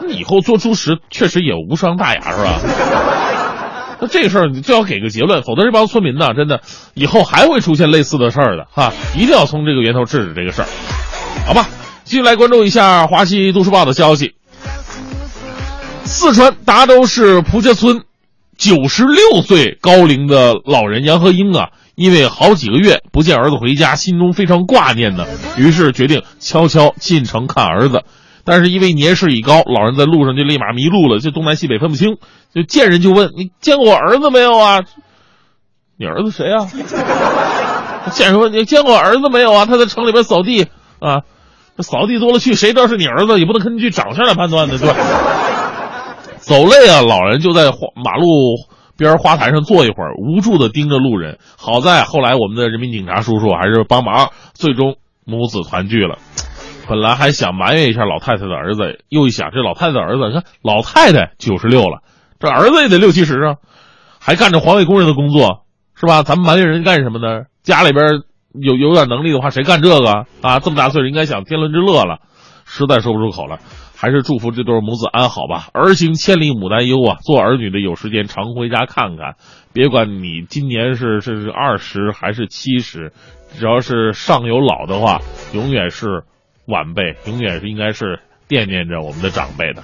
[0.00, 2.58] 那以后做猪食确实也无伤大雅，是吧？
[4.00, 6.62] 那这个事儿你最好给个结论，否则这帮村民呢，真的
[6.94, 10.68] 以后还会出现类似的事儿的哈，一定要从这个源头制止这个事儿，
[11.46, 11.68] 好吧？
[12.04, 14.34] 继续来关注一下华西都市报的消息。
[16.04, 18.02] 四川达州市蒲家村，
[18.58, 25.24] 九十六岁高龄的老人杨和英啊，因为好几个月不见儿子回家，心中非常挂念呢，
[25.56, 28.02] 于是决定悄悄进城看儿子。
[28.50, 32.16] 但是因为年事已高，老人在路上就立马迷路了，就东南西北分不清，
[32.52, 34.80] 就见人就问：“你见过我儿子没有啊？
[35.96, 36.66] 你儿子谁呀、
[38.10, 39.66] 见人问：“你见过我儿子没有啊？
[39.66, 40.66] 他在城里边扫地
[40.98, 41.22] 啊，
[41.78, 43.38] 扫地多了去，谁知道是你儿子？
[43.38, 44.96] 也不能根据长相来判断的，对吧？”
[46.42, 48.26] 走累啊，老人就在马路
[48.96, 51.38] 边花坛上坐一会儿，无助的盯着路人。
[51.56, 56.18] 好在后来我们的人民警察叔叔还是帮忙，最终母子团聚了。
[56.90, 62.02] 本来还想埋怨一下老太太的儿子，又一想这老太太的儿子，你看老太太九十六了，
[62.40, 63.54] 这儿子也得六七十啊，
[64.18, 65.62] 还干着环卫工人的工作，
[65.94, 66.24] 是吧？
[66.24, 67.44] 咱们埋怨人干什么呢？
[67.62, 68.04] 家里边
[68.60, 70.58] 有有点能力的话，谁干这个啊？
[70.58, 72.18] 这么大岁数应该享天伦之乐了，
[72.64, 73.60] 实在说不出口了。
[73.96, 75.68] 还是祝福这对母子安好吧。
[75.74, 79.34] 儿行千里母担忧啊，做儿女的有时间常回家看看。
[79.74, 83.12] 别管你今年是是是二十还是七十，
[83.58, 85.20] 只要是上有老的话，
[85.52, 86.24] 永远是
[86.70, 89.82] 晚辈，永远是应该是惦念着我们的长辈的。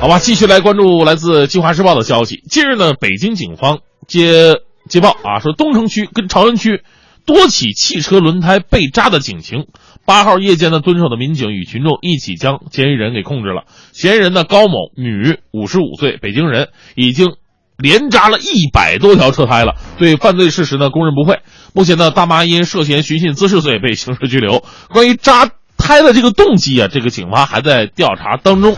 [0.00, 2.42] 好吧，继续来关注来自《京华时报》的消息。
[2.50, 3.78] 近日呢，北京警方
[4.08, 4.56] 接
[4.88, 6.82] 接报啊，说东城区跟朝阳区
[7.24, 9.66] 多起汽车轮胎被扎的警情。
[10.04, 13.64] 八号夜间呢，蹲守的民警与群众一起将嫌疑人给控制了。
[13.92, 17.36] 嫌疑人呢，高某，女，五十五岁，北京人，已经
[17.78, 19.76] 连扎了一百多条车胎了。
[19.96, 21.38] 对犯罪事实呢，供认不讳。
[21.72, 24.62] 目前呢，大妈因涉嫌寻衅滋事罪被刑事拘留。
[24.90, 28.76] 关于扎胎的这个动机啊，这个警方还在调查当中。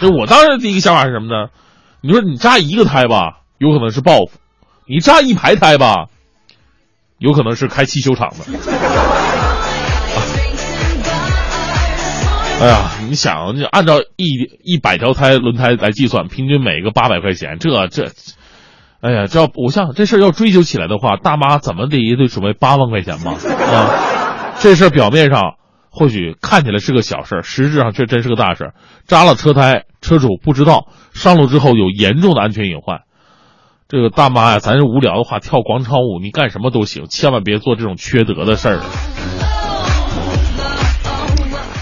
[0.00, 1.48] 这我当时第一个想法是什么呢？
[2.02, 4.38] 你说你扎一个胎吧，有可能是报复；
[4.86, 6.06] 你扎一排胎吧，
[7.18, 8.44] 有可能是开汽修厂的。
[12.60, 18.12] 哎呀，你想，你按照一一百条胎轮胎来计算，平均每个八百块钱，这这，
[19.00, 23.32] 哎呀，这要我想这事儿要追究起来的话，大妈怎么的也得准备八万块钱吧？
[23.32, 23.90] 啊，
[24.60, 25.56] 这事儿表面上
[25.98, 28.74] 或许看起来是个小事儿，实质上却真是个大事儿。
[29.06, 33.00] 扎了车胎，车主不知道，上路之后有严重的安全隐患。
[33.88, 38.80] 这个大妈呀，咱是无聊的话跳广场舞，你干什么都行，千万别做这种缺德的事儿。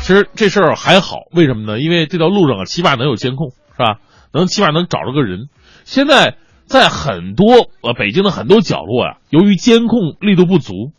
[0.03, 1.81] 其实这事儿还好，为什么呢？
[1.81, 3.99] 因为这条路上啊，起码能有监控，是吧？
[4.33, 5.49] 能起码能找着个人。
[5.85, 6.37] 现在
[6.67, 10.93] 在很多呃北京的很多角落呀，由于监控力度不足，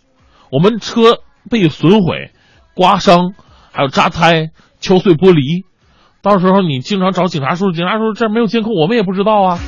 [0.51, 2.31] 我们车被损毁、
[2.75, 3.33] 刮伤，
[3.71, 4.49] 还有扎胎、
[4.79, 5.63] 敲碎玻璃，
[6.21, 9.59] 到时候你经常找警察叔叔，警察叔叔这儿没有监控，我们也不知道啊。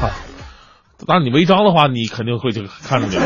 [0.00, 0.10] 啊，
[1.06, 3.16] 当然你违章的话，你肯定会就看着你。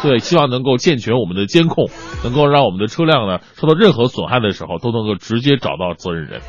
[0.00, 1.90] 对，希望能够健全我们的监控，
[2.22, 6.40] 能够让我们的车辆呢受到任何损害的时候，都能够直接找到责任人。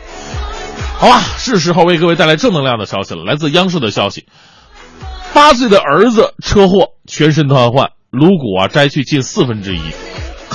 [0.99, 3.23] 好吧，是时候为各位带来正能量的消息了。
[3.23, 4.27] 来自央视的消息，
[5.33, 9.79] 八岁的儿子车祸，全身瘫痪，颅骨啊摘去近四分之一，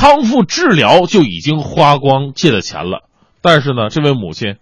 [0.05, 3.09] 康复治疗就已经花光借的钱了。
[3.41, 4.57] 但是呢，这位母亲，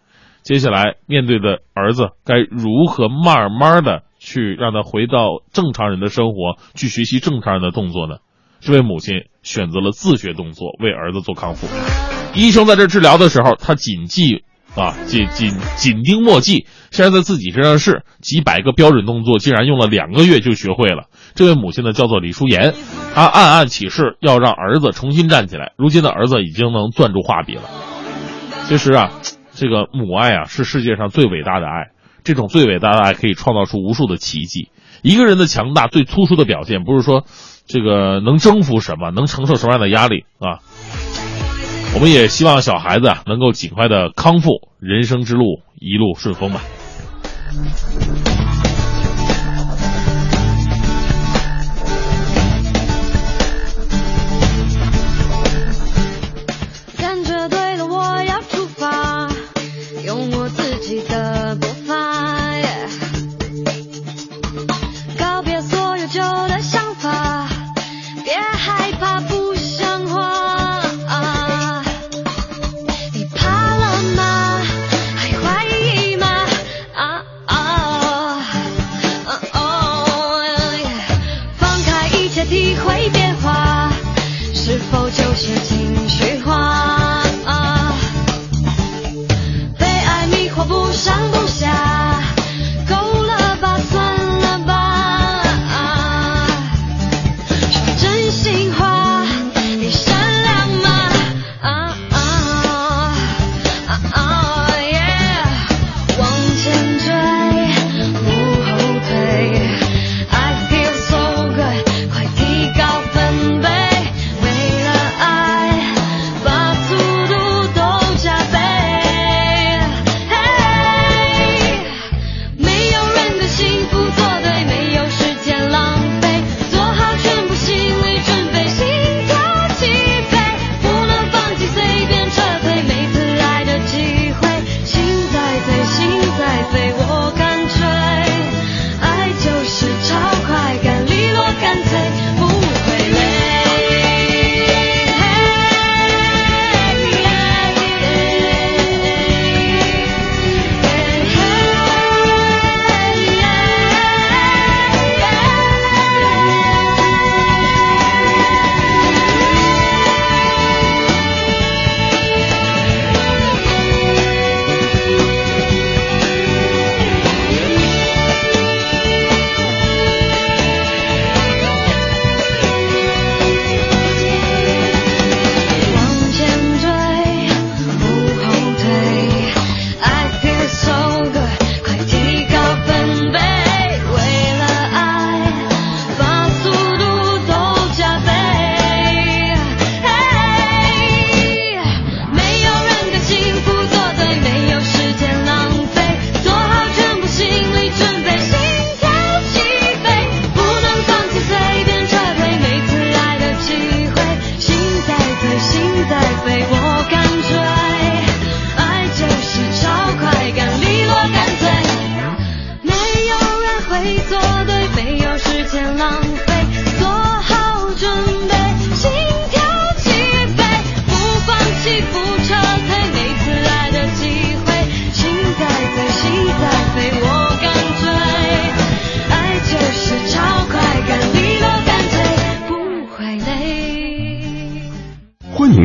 [0.45, 4.05] 接下来面对的儿子该如何慢慢的？
[4.21, 8.19] 去让他回到正常人的生活，去学习正常人的动作呢？
[8.61, 11.67] 这位母亲选择了自学动作，为儿子做康复。
[12.33, 14.45] 医生在这治疗的时候，他谨记
[14.77, 21.09] 啊，紧紧紧盯墨迹，现在在自己身上试几百个标准动作，竟然用了两个月就学会了。
[21.35, 22.75] 这位母亲呢，叫做李淑妍，
[23.15, 25.73] 她暗暗起誓要让儿子重新站起来。
[25.77, 27.63] 如今的儿子已经能攥住画笔了。
[28.69, 29.11] 其实啊，
[29.53, 31.91] 这个母爱啊，是世界上最伟大的爱。
[32.25, 34.69] 这种最伟大的爱可以创造出无数的奇迹。
[35.03, 37.25] 一个人的强大最突出的表现，不是说
[37.67, 40.63] 这个能征服什么，能承受什么样的压力啊。
[41.95, 46.61] 我们也希望小孩子啊能够尽快的康复，人生之路一路顺风吧。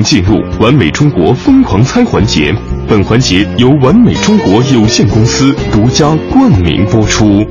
[0.08, 2.56] 进入完美中国疯狂猜环节，
[2.88, 7.46] 本环节由完美中国有限公司独家冠名播出。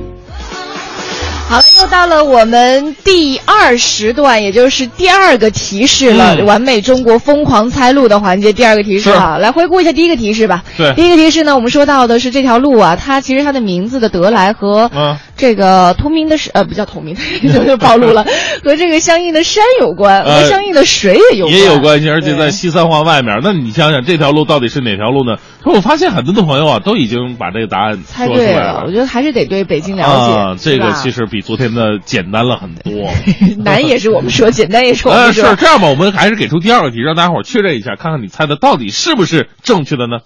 [1.51, 6.34] 好了，又到了我们第二时段，也就是第二个提示了。
[6.34, 10.62] 嗯完美中国疯狂猜路的环节，第二个提示啊，来回顾一下第一个提示吧。
[10.76, 17.20] 对第一个提示呢，我们说到的是这条路啊，它其实它的名字的得来和嗯这个同名的是呃不叫同名的，
[17.51, 18.26] 就就暴露了，
[18.62, 23.40] 和这个相应的山有关，呃和相应的水也有关，也有关系，而且在西三环外面。
[23.42, 25.38] 那你想想，这条路到底是哪条路呢？
[25.64, 28.82] 说我发现很多的朋友啊，都已经把这个答案猜对说出来了。
[28.86, 32.93] 我觉得还是得对北京了解，啊，这个其实比昨天的简单了很多。
[33.64, 35.51] 难也是我们说，简单也是我呃，们说。
[35.51, 35.89] 是这样吧？
[35.89, 40.18] 我们还是给出第二个题，让大家伙儿确认一下，看看你猜的到底是不是正确的呢？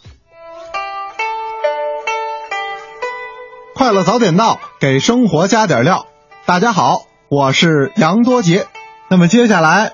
[3.75, 6.07] 快乐早点到，给生活加点料。
[6.45, 8.67] 大家好，我是杨多杰。
[9.09, 9.93] 那么接下来，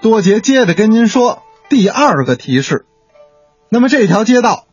[0.00, 2.86] 多杰接着跟您说第二个提示。
[3.68, 4.64] 那么这条街道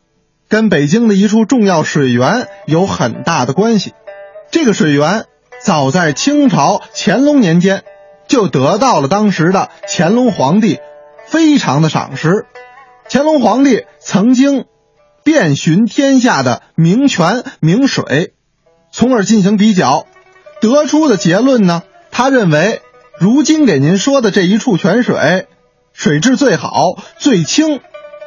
[0.47, 3.93] 跟北京的一处重要水源有很大的关系。
[4.51, 5.25] 这个水源
[5.63, 7.83] 早在清朝乾隆年间
[8.27, 10.79] 就得到了当时的乾隆皇帝
[11.25, 12.45] 非常的赏识。
[13.09, 14.65] 乾隆皇帝曾经
[15.23, 18.33] 遍寻天下的名泉名水，
[18.91, 20.05] 从而进行比较，
[20.59, 22.81] 得出的结论呢，他认为
[23.17, 25.47] 如今给您说的这一处泉水，
[25.93, 26.71] 水质最好、
[27.17, 27.79] 最清，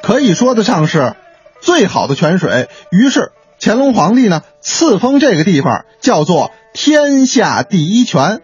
[0.03, 1.15] 可以说得上是
[1.61, 2.71] 最好的泉水。
[2.91, 8.43] 于是乾隆皇帝呢赐封这个地方叫做天下第一泉。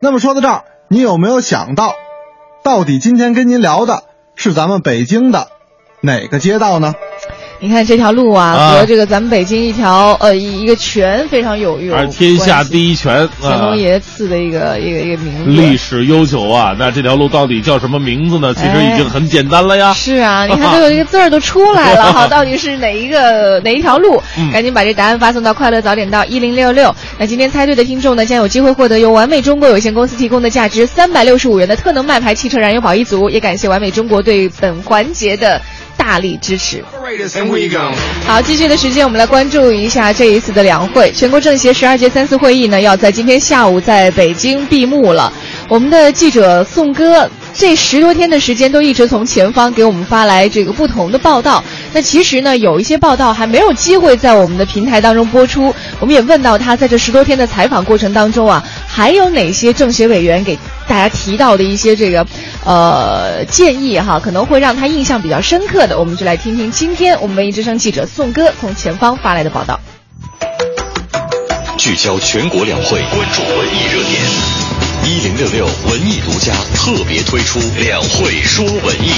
[0.00, 1.94] 那么说到这儿，你有没有想到，
[2.62, 5.48] 到底今天跟您聊的是咱们北京的
[6.00, 6.94] 哪个街道呢？
[7.62, 15.50] 你看这条路啊，啊和这个咱们北京一条呃一一个泉非常有有而天下第一泉啊乾隆，爷赐的一个一个一个名字。
[15.50, 16.74] 历史悠久啊。
[16.78, 18.54] 那这条路到底叫什么名字呢？
[18.54, 19.92] 其实已经很简单了呀。
[19.92, 24.22] 是啊，你看都有一个字儿都出来了哈， 到底是哪一个哪一条路？
[24.38, 26.94] 嗯赶紧把这答案发送到快乐早点到一零六六。
[27.18, 35.60] 那今天猜对的听众呢，将有机会获得由完美中国有限公司提供的价值三百六十五元的特能麦牌汽车燃油宝一组，也感谢完美中国对本环节的
[36.00, 36.82] 大力支持。
[38.26, 41.12] 好，继续的时间，我们来关注一下这一次的两会。
[41.12, 45.30] 全国政协十二届三次会议呢，要在今天下午在北京闭幕了。
[45.70, 51.62] 我们的记者宋哥这十多天的时间都一直从前方给我们发来这个不同的报道。
[51.92, 55.72] 那其实呢，有一些报道还没有机会在我们的平台当中播出。
[56.00, 60.58] 我们也问到他在这十多天的采访过程当中啊，还有哪些政协委员给
[60.88, 62.26] 大家提到的一些这个
[62.64, 69.78] 呃建议哈，可能会让他印象比较深刻的，我们就来听听今天我们文艺之声记者宋哥从前方发来的报道。
[71.78, 74.69] 聚焦全国两会，关注文艺热点。
[75.02, 79.08] 一零六六文艺独家特别推出《两会说文艺》。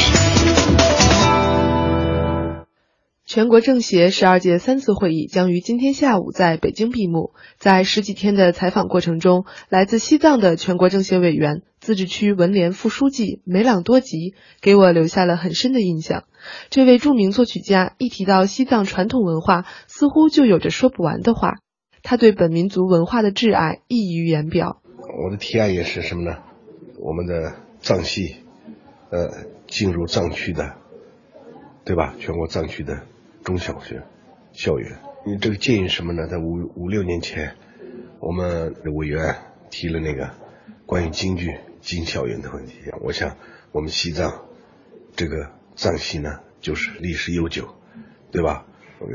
[3.27, 7.33] 全国政协十二届三次会议将于今天下午在北京闭幕。
[7.59, 16.25] 在十几天的采访过程中，来自西藏的全国政协委员、自治区文联副书记梅朗多吉给我留下了很深的印象。
[16.71, 21.55] 这位著名作曲家一提到西藏传统文化，似乎就有着说不完的话。
[22.05, 24.82] 他对本民族文化的挚爱溢于言表。
[25.15, 26.43] 我的提案也是什么呢？
[26.99, 28.37] 我们的藏系，
[29.11, 29.31] 呃，
[29.67, 30.77] 进入藏区的，
[31.85, 32.15] 对吧？
[32.19, 33.03] 全国藏区的
[33.45, 34.03] 中小学
[34.53, 34.99] 校园。
[35.27, 36.27] 你这个建议什么呢？
[36.29, 37.55] 在五五六年前，
[38.21, 39.37] 我们的委员
[39.71, 40.31] 提了那个
[40.87, 42.79] 关于京剧进校园的问题。
[43.01, 43.37] 我想，
[43.71, 44.47] 我们西藏
[45.15, 47.75] 这个藏系呢，就是历史悠久，
[48.31, 48.67] 对吧？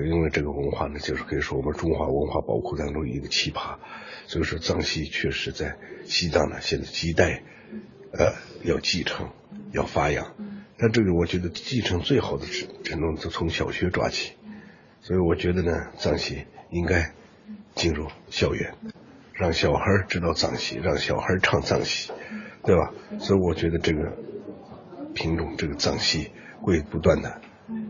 [0.06, 3.78] 因为这个文化呢，就是可以说我们中华文化宝库当中一个奇葩，
[4.26, 7.44] 所以说藏戏确实在西藏呢，现在亟待
[8.12, 8.34] 呃
[8.64, 9.30] 要继承，
[9.72, 10.36] 要发扬。
[10.78, 14.34] 但这个我觉得继承最好的只只能从小学抓起，
[15.02, 17.14] 所以我觉得呢，藏戏应该
[17.74, 18.76] 进入校园，
[19.34, 22.12] 让小孩知道藏戏，让小孩唱藏戏，
[22.64, 22.94] 对吧？
[23.20, 24.18] 所以我觉得这个
[25.16, 26.30] 品种这个藏戏
[26.62, 27.30] 会不断的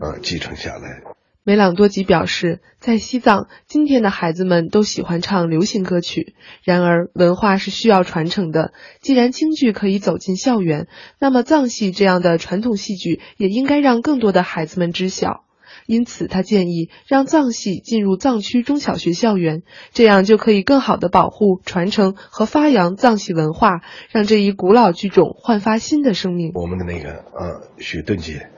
[0.00, 1.02] 啊继承下来。
[1.48, 6.34] 梅朗多吉表示，在西藏，今天的孩子们都喜欢唱流行歌曲。
[6.62, 8.74] 然而，文化是需要传承的。
[9.00, 10.88] 既然京剧可以走进校园，
[11.18, 15.46] 那么藏戏这样的传统戏剧也应该让更多的孩子们知晓。
[15.86, 19.62] 因此，他建议让藏戏进入藏区中小学校园，
[19.94, 23.80] 这样就可以更好的保护、传承和发扬藏戏文化，
[24.10, 26.52] 让这一古老剧种焕发新的生命。
[26.52, 28.50] 我们的那个呃许顿杰。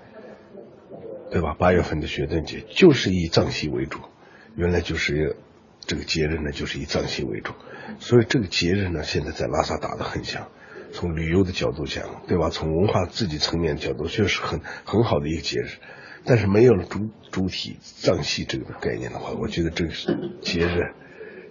[1.30, 1.54] 对吧？
[1.58, 4.00] 八月份的雪顿节就是以藏戏为主，
[4.56, 5.36] 原来就是
[5.80, 7.52] 这个节日呢，就是以藏戏为主，
[8.00, 10.48] 所以这个节日呢，现在在拉萨打得很响，
[10.92, 12.50] 从旅游的角度讲，对吧？
[12.50, 15.68] 从文化自己层面角度，确实很很好的一个节日。
[16.24, 19.90] 但是没有了主主体藏戏这个概念的话，我觉得这个
[20.42, 20.94] 节日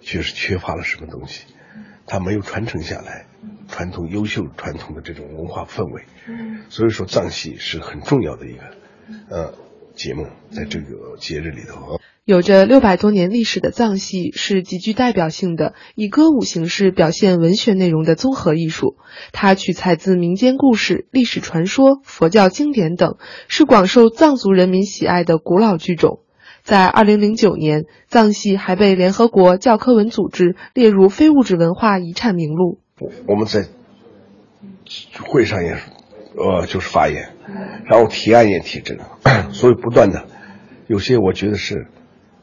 [0.00, 1.46] 确实缺乏了什么东西，
[2.06, 3.26] 它没有传承下来
[3.66, 6.04] 传统优秀传统的这种文化氛围。
[6.68, 8.62] 所以说藏戏是很重要的一个
[9.28, 9.54] 呃
[9.94, 11.98] 节目，在这个节日里头。
[12.24, 18.96] 有着六百多年历史的藏戏是极具代表性的，以歌舞形式表现文学内容的综合艺术。
[19.32, 23.16] 它取材自民间故事、历史传说、佛教经典等，
[23.48, 26.20] 是广受藏族人民喜爱的古老剧种。
[26.62, 32.78] 在二零零九年，藏戏还被联合国教科文组织列入非物质文化遗产名录。
[33.26, 33.66] 我们在
[35.26, 35.72] 会上也
[36.36, 37.32] 呃就是发言，
[37.86, 39.04] 然后提案也提这个，
[39.52, 40.24] 所以不断的
[40.86, 41.88] 有些我觉得是。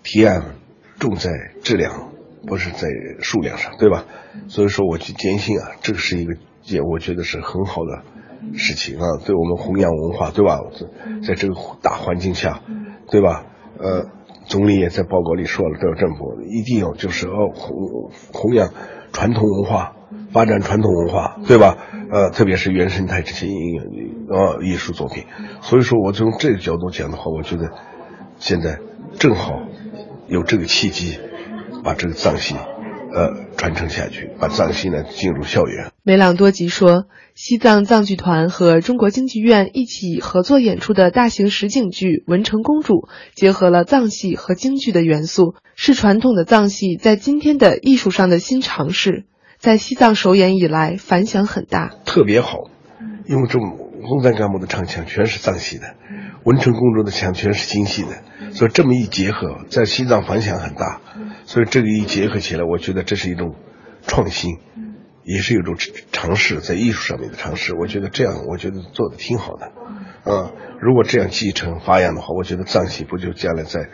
[0.04, 0.56] 提案
[1.00, 1.32] 重在
[1.64, 2.14] 质量，
[2.46, 2.88] 不是在
[3.20, 4.06] 数量上，对吧？
[4.48, 8.04] 所以说，我去坚信啊，这个是一个也我觉得是很好的
[8.58, 10.62] 事情啊，对我们弘扬文化，对吧？
[11.28, 12.62] 在这个大环境下，
[13.12, 13.48] 对吧？
[13.80, 14.06] 呃，
[14.46, 18.70] 总理也在报告里说了，这个政府一定要就是要弘弘扬
[19.12, 19.97] 传统文化，
[20.32, 21.78] 发展传统文化，对吧？
[22.12, 23.82] 呃，特别是原生态这些音乐
[24.30, 25.26] 呃艺术作品。
[25.62, 27.72] 所以说，我从这个角度讲的话，我觉得
[28.38, 28.80] 现在
[29.20, 29.62] 正好。
[30.30, 31.18] 有这个契机，
[31.86, 35.94] 把这个藏戏，呃，传承下去，把藏戏呢进入校园。
[36.04, 42.94] 梅朗多吉说，西藏藏剧团和中国京剧院一起合作演出的大型实景剧《文成公主》，
[43.36, 49.28] 结合了藏戏和京剧的元素，是传统的藏戏在今天的艺术上的新尝试，
[49.60, 52.70] 在西藏首演以来反响很大，特别好，
[53.26, 55.96] 因为这龙山干部的唱腔全是藏戏的，
[56.44, 58.10] 文成公主的腔全是京戏的。
[58.52, 61.02] 所以这么一结合，在西藏反响很大，
[61.46, 63.56] 所以这个一结合起来，我觉得这是一种
[64.06, 64.58] 创新，
[65.24, 65.76] 也是一种
[66.12, 67.76] 尝试，在艺术上面的尝试。
[67.76, 69.66] 我觉得这样，我觉得做的挺好的，
[70.32, 73.90] 啊，如果这样继承发扬的话，我觉得藏戏不就将来在。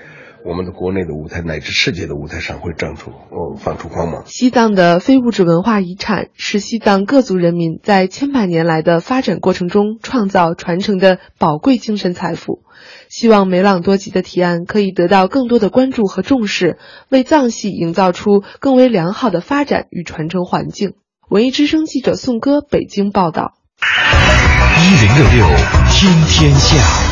[0.46, 4.24] 我们的国内的舞台乃至世界的舞台上会绽出哦，放出光芒。
[4.26, 12.64] 西藏的非物质文化遗产是西藏各族人民在千百年来的发展过程中创造传承的宝贵精神财富。
[13.08, 16.78] 希望梅朗多吉的提案可以得到更多的关注和重视，
[17.08, 20.96] 为藏戏营造出更为良好的发展与传承环境。
[21.30, 23.54] 文艺之声记者宋歌北京报道。
[23.80, 25.56] 一零六六
[25.90, 27.03] 听天下。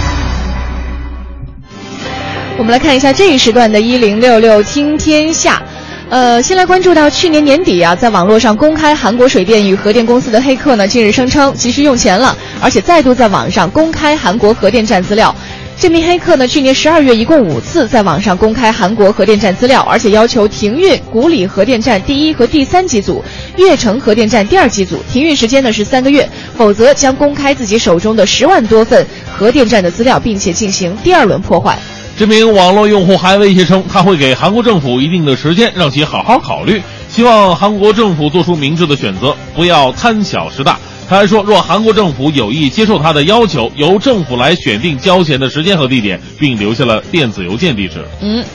[2.58, 5.62] 我们来看一下这一时段的“一零六六听天下”，
[6.10, 15.36] 呃，先来关注到去年年底啊，在网络上公开韩国水电与核电公司的黑客呢，近日声称急需用钱了，而且再度在网上公开韩国核电站资料。
[15.80, 23.24] 这名黑客呢，去年十二月一共五次在网上公开韩国核电站资料，而且要求停运古里核电站第一和第三机组、
[23.58, 29.04] 月城核电站第二机组，停运时间呢是三个月，否则将公开自己手中的十万多份
[29.36, 31.80] 核电站的资料，并且进行第二轮破坏。
[32.18, 40.78] 这名网络用户还威胁称，他会给韩国政府一定的时间，让其好好考虑，希望韩国政府做出明智的选择，不要贪小失大。
[41.10, 48.06] 他还说，若韩国政府有意接受他的要求，由政府来选定交钱的时间和地点，并留下了电子邮件地址。
[48.22, 48.46] 嗯。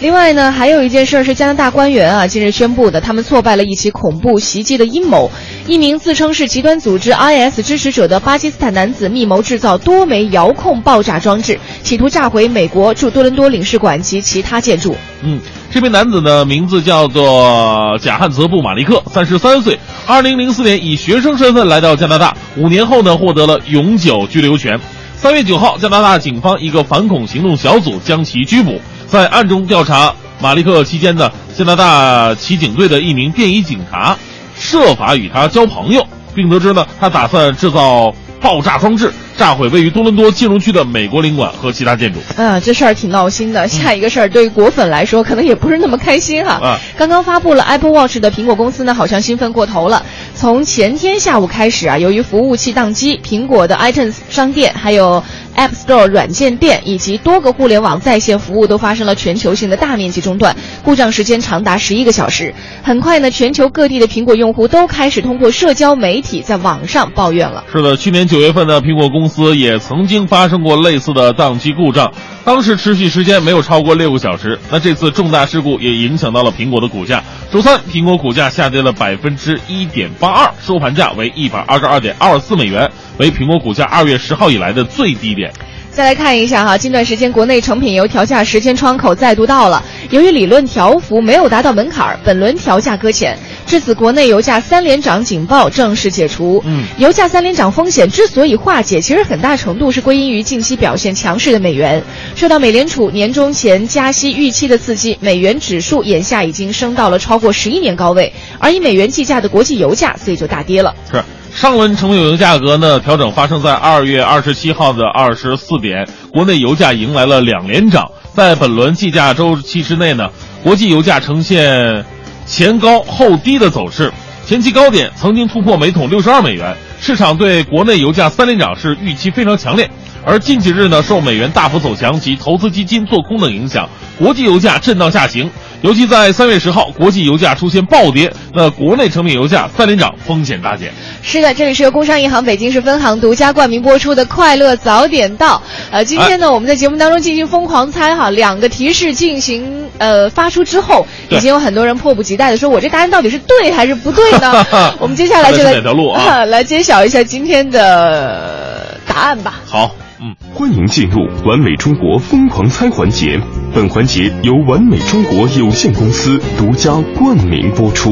[0.00, 5.30] 另外呢，还有一件事是加拿大官员啊近日宣布的，他们挫败了一起恐怖袭击的阴谋。
[5.66, 14.94] 一名自称是极端组织 IS 支持者的巴基斯坦男子密谋制造多枚遥控爆炸装置，企图炸毁美国驻多伦多领事馆及其他建筑。
[15.22, 15.40] 嗯，
[15.70, 24.78] 这名男子的名字叫做贾汉泽布马利克，三十三岁，二零零四年以学生身份来到加拿大，五年后呢获得了永久居留权。
[25.16, 28.78] 三月九号，加拿大警方一个反恐行动小组将其拘捕。
[29.14, 34.16] 在暗中调查马利克期间呢，加拿大骑警队的一名便衣警察
[34.56, 36.04] 设法与他交朋友，
[36.34, 42.20] 并得知呢，他打算制造爆炸装置，炸毁位于多伦多金融区的美国领馆和其他建筑。
[42.36, 43.66] 嗯，这事儿挺闹心的。
[43.68, 46.52] 下一个事儿对于果粉来说，可能也不是那么开心哈。
[46.62, 50.04] 啊，刚刚发布了 Apple Watch 的苹果公司呢，好像兴奋过头了。
[50.34, 55.22] 从前天下午开始啊，由于服务器宕机，苹果的 iTunes 商店还有。
[55.56, 62.52] App Store 软件店以及多个互联网在线服务都发生了全球性的大面积中断，故障时间长达十一个小时。
[62.82, 67.62] 很快呢，全球各地的苹果用户都开始通过社交媒体在网上抱怨了。
[67.72, 72.12] 是的，去年九月份呢，苹果公公司也曾经发生过类似的宕机故障，
[72.44, 74.58] 当时持续时间没有超过六个小时。
[74.70, 77.24] 那这次重大事故也影响到了苹果的股价。
[77.50, 82.90] 周三，苹果股价下跌了百分之一点八二，收盘价为一百二十二点二四美元。
[83.16, 85.50] 为苹果股价二月十号以来的最低点。
[85.94, 89.80] 再来看一下哈，近段时间国内成品油调价时间窗口再度到了。
[90.10, 93.38] 由于理论调幅没有达到门槛，本轮调价搁浅。
[93.64, 96.60] 至此，国内油价三连涨警报正式解除。
[96.66, 102.02] 嗯，油价三连涨风险之所以化解，其实很大程度是归因于近期表现强势的美元。
[102.34, 110.92] 受到美联储年中前加息预期的刺激，美元指数眼下已经升到了超过十一年高位，而以美元计价的国际油价，所以就大跌了。
[111.12, 111.22] 是。
[111.54, 118.10] 上轮成品油价格呢调整发生在二月二十七号的二十四点，国内油价迎来了两连涨。
[118.34, 120.28] 在本轮计价周期之内呢，
[120.64, 122.04] 国际油价呈现
[122.44, 124.12] 前高后低的走势，
[124.44, 129.88] 前期高点曾经突破每桶六十二美元，市场对国内油价三连涨是预期非常强烈。
[130.26, 135.50] 而近几日呢，受美元大幅走强及投资基金做空等影响，国际油价震荡下行。
[135.82, 140.90] 尤其在三月十号，国际油价出现暴跌，那国内成品油价三连涨，风险大减。
[141.22, 145.56] 是的，这里是由工商银行北京市分行独家冠名播出的《快乐早点到》。
[145.90, 154.64] 呃，今天呢，我们在节目当中进行疯狂猜哈，两个提示进行呃发出之后，已经有很多人迫不及待的说，我这答案到底是对还是不对呢？
[154.98, 159.54] 我们接下来就来条路啊， 来揭晓一下今天的答案吧。
[159.66, 159.90] 好。
[160.20, 163.38] 嗯，欢迎进入完美中国疯狂猜环节。
[163.74, 168.10] 本环节由完美中国有限公司独家冠名播出。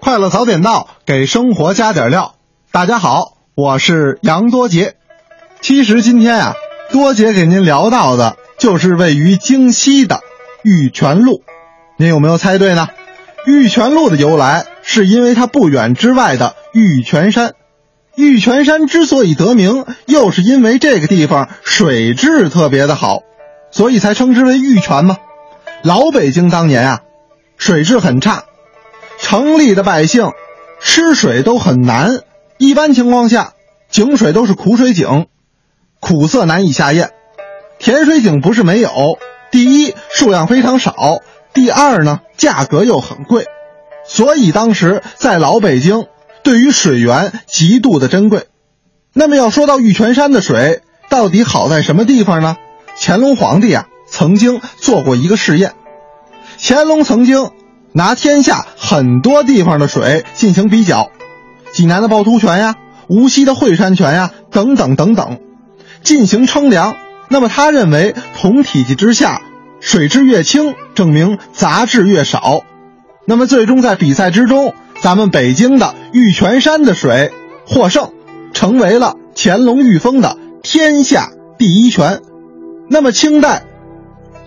[0.00, 2.34] 快乐早点到，给生活加点料。
[2.70, 4.96] 大家好，我是杨多杰。
[5.62, 6.54] 其实今天啊。
[6.90, 10.20] 多姐给您聊到的就是位于京西的
[10.62, 11.42] 玉泉路，
[11.96, 12.90] 您有没有猜对呢？
[13.46, 17.54] 玉泉路的由来是因为它不远之外的玉泉山。
[18.14, 23.20] 玉泉山之所以得名，又是因为这个地方水质特别的好，
[23.70, 25.16] 所以才称之为玉泉嘛。
[25.82, 27.00] 老北京当年啊，
[27.56, 28.44] 水质很差，
[29.18, 30.32] 城里的百姓
[30.82, 32.20] 吃水都很难，
[32.58, 33.54] 一般情况下
[33.88, 35.26] 井水都是苦水井。
[36.02, 37.10] 苦涩难以下咽，
[37.78, 38.90] 甜水井不是没有。
[39.52, 41.22] 第一，数量非常少；
[41.54, 43.46] 第二呢，价格又很贵。
[44.04, 46.06] 所以当时在老北京，
[46.42, 48.48] 对于水源极度的珍贵。
[49.12, 52.56] 那么要说到玉泉山的水到底好在什么地方呢？
[52.98, 55.74] 乾隆皇帝啊曾经做过一个试验，
[56.60, 57.52] 乾隆曾经
[57.92, 61.12] 拿天下很多地方的水进行比较，
[61.72, 62.74] 济南的趵突泉呀，
[63.06, 65.38] 无锡的惠山泉呀，等等等等。
[66.02, 66.96] 进行称量，
[67.28, 69.42] 那么他认为同体积之下，
[69.80, 72.62] 水质越轻，证明杂质越少。
[73.26, 77.32] 那么最终在比赛之中，咱们北京的玉泉山的水
[77.66, 78.12] 获胜，
[78.52, 82.20] 成为了乾隆御封的天下第一泉。
[82.88, 83.62] 那么清代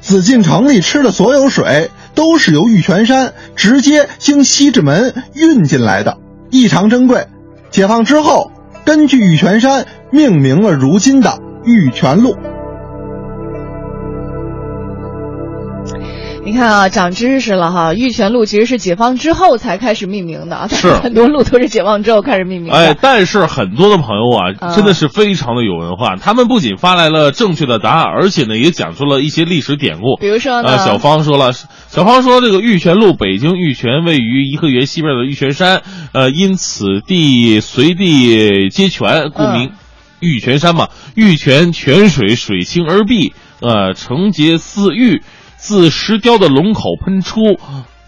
[0.01, 6.17] 紫禁城里吃的所有水，都是由玉泉山直接经西直门运进来的，
[6.51, 7.27] 异常珍贵。
[7.71, 8.51] 解放之后，
[8.85, 11.39] 根据玉泉山命名了如今的。
[11.65, 12.35] 玉泉路，
[16.43, 17.93] 你看啊，长知识了哈！
[17.95, 22.77] 玉泉路其实是解放之后才开始命名的，是 很多路都是解放之后开始命名的。
[22.77, 30.17] 哎，但是很多的朋友啊，真的是非常的有文化，他们不仅发来了正确的答案，而且呢，也讲出了一些历史典故。
[30.19, 35.81] 比如说呢，小芳说了，小芳说这个玉泉路，北京玉泉位于颐和园西边的玉泉山，
[36.13, 39.71] 呃，因此地随地皆泉，故名。
[40.25, 45.21] 玉泉山嘛，玉泉泉水水清而碧，呃，成洁似玉，
[45.55, 47.39] 自石雕的龙口喷出。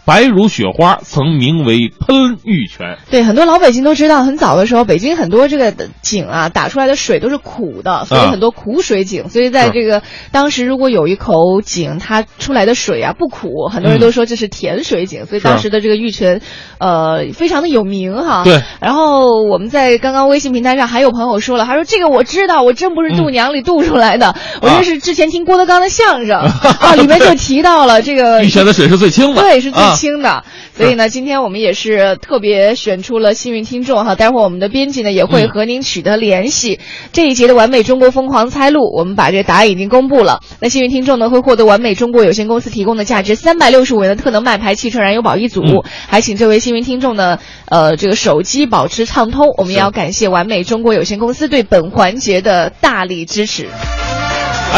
[0.07, 2.97] 白如雪花，曾名为喷玉泉。
[3.11, 9.27] 对，很多老北京都知道，很早的时候，北京很多这个井啊，打出来的水都是苦的，所以很多苦水井。
[9.27, 10.01] 所以在这个
[10.31, 15.25] 当时，如果有一口井，它出来的水啊不苦，很多人都说这是甜水井。
[15.25, 16.41] 所以当时的这个玉泉，
[16.79, 18.45] 呃，非常的有名哈。
[18.45, 18.63] 对。
[18.79, 26.39] 然后我们在刚刚微信平台上还有朋友说了，他说这个我知道，我真不是度娘里度出来的，我这是之前听郭德纲的相声
[26.79, 29.96] 啊，里面就提到了这个玉泉的水是最清的，对，是最。
[29.97, 30.43] 清的，
[30.75, 34.15] 所以呢，今天我们也是特别选出了幸运听众哈。
[34.15, 36.79] 待会儿我们的编辑呢也会和您取得联系。
[37.11, 40.39] 这一节的完美中国疯狂猜路，我们把这个答案已经公布了。
[40.61, 45.63] 那幸运听众呢会获得完美中国有限公司提供的价值三百六十五元的特能麦牌汽车燃油宝一组，
[46.07, 49.47] 还请这位幸运听众呢，呃，这个手机保持畅通。
[49.57, 53.67] 我们也要感谢完美中国有限公司对本环节的大力支持。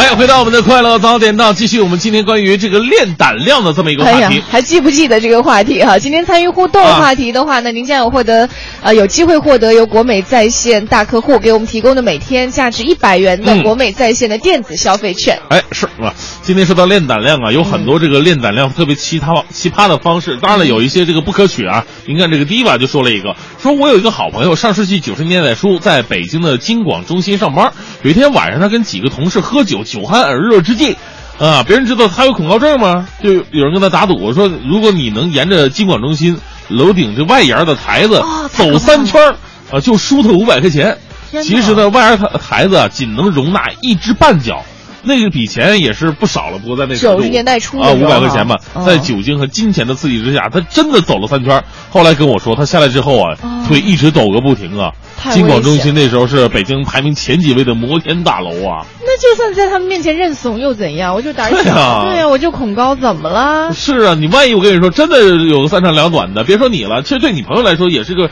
[0.00, 5.98] 哎，回到我们的快乐早点到，继续我们今天关于这个练胆量的这么一个话题。，还记不记得这个话题哈？
[5.98, 8.48] 今天参与互动啊话题的话呢，您将有获得
[8.80, 15.38] 呃有机会获得由国美在线大客户给我们提供的每天价值一百元的嗯国美在线的电子消费券。
[15.50, 21.84] 哎，是啊，今天说到练胆量啊，有很多这个练胆量特别奇葩奇葩的方式，当然了，有一些这个不可取啊。
[22.06, 30.96] 您看这个 Diva 就说了一个，说我有一个好朋友，上世纪九十年代初在北京的京广中心上班，有一天晚上他跟几个同事喝酒，酒酣耳热之际。
[31.38, 31.64] 啊！
[31.66, 33.08] 别人知道他有恐高症吗？
[33.22, 36.36] 就有人跟他打赌说，如果你能沿着经管中心
[36.68, 38.22] 楼顶这外沿的台子
[38.52, 39.36] 走三圈儿，
[39.72, 40.98] 啊，就输他五百块钱。
[41.42, 44.62] 其实呢，外沿台台子啊，仅能容纳一只半脚，
[45.02, 46.58] 那个笔钱也是不少了。
[46.58, 51.62] 不过在那九十年代初啊，五百块钱吧，嗯在酒精和金钱的刺激之下，他真的走了三圈。
[51.90, 54.92] 后来跟我说，他下来之后啊，哦腿一直抖个不停啊。
[55.16, 58.86] 太京广中心那时候是北京排名前几位的摩天大楼啊。
[59.02, 61.14] 那就算在他们面前认怂又怎样？
[61.14, 63.72] 我就胆小，对啊对呀、我就恐高，怎么了？
[63.74, 68.30] 是啊，你万一我跟你说真的有个三长两短的，别说你了，其实对你朋友来说也是个，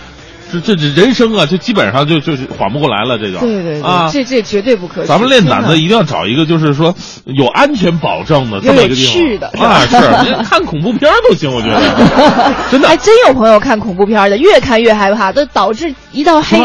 [0.52, 3.38] 这这这人生啊，就基本上就就是缓不过来了，这个。
[3.38, 5.08] 对对对，啊，这这绝对不可取。
[5.08, 6.94] 咱们练胆子一定要找一个就是说
[7.24, 9.96] 有安全保证的这么一个地方啊，是
[10.28, 11.80] 你看恐怖片都行，我觉得
[12.70, 12.96] 真的还。
[12.96, 16.58] 真有朋友看恐怖片的，越看越害怕，都导致一到黑。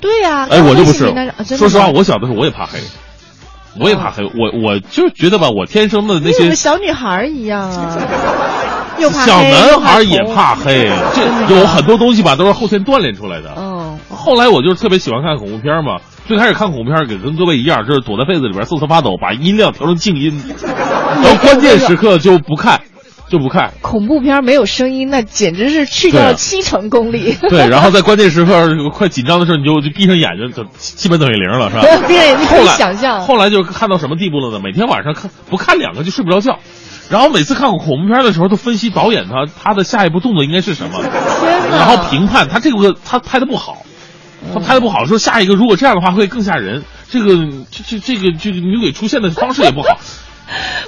[0.00, 1.12] 对呀、哎，我就不是
[1.58, 2.78] 说实话，我小的时候我也怕黑，
[3.78, 7.98] 我也怕黑，我我就觉得吧，我天生的那些小女孩一样啊？
[9.00, 10.90] 又怕小男孩也怕黑，
[11.48, 13.54] 这有很多东西吧都是后天锻炼出来的。
[13.56, 20.40] 嗯，后来我就是特别喜欢看恐怖片嘛，最开始看恐怖片儿，给跟各位一样，就是躲在被子里边瑟瑟发抖，把音量调成静音，
[21.22, 22.80] 然后关键时刻就不看，
[23.28, 23.72] 就不看。
[23.80, 27.36] 恐怖片没有声音，那简直是去掉了七成功力。
[27.48, 31.82] 对，然后在关键时刻快紧张的时候，你就就闭上眼睛，就基本等于零了，是吧？
[32.06, 34.60] 闭上眼睛可以想象后来就看到什么地步了呢？
[34.62, 36.58] 每天晚上看不看两个就睡不着觉，
[37.10, 41.02] 然后每次看恐怖片的时候都分析导演他他的下一步动作应该是什么，
[41.72, 43.82] 然后评判他这个他拍的不好，
[44.54, 47.34] 他拍的不好，说下一个如果这样的话会更吓人，这个
[47.70, 49.98] 这这这个这个女鬼出现的方式也不好。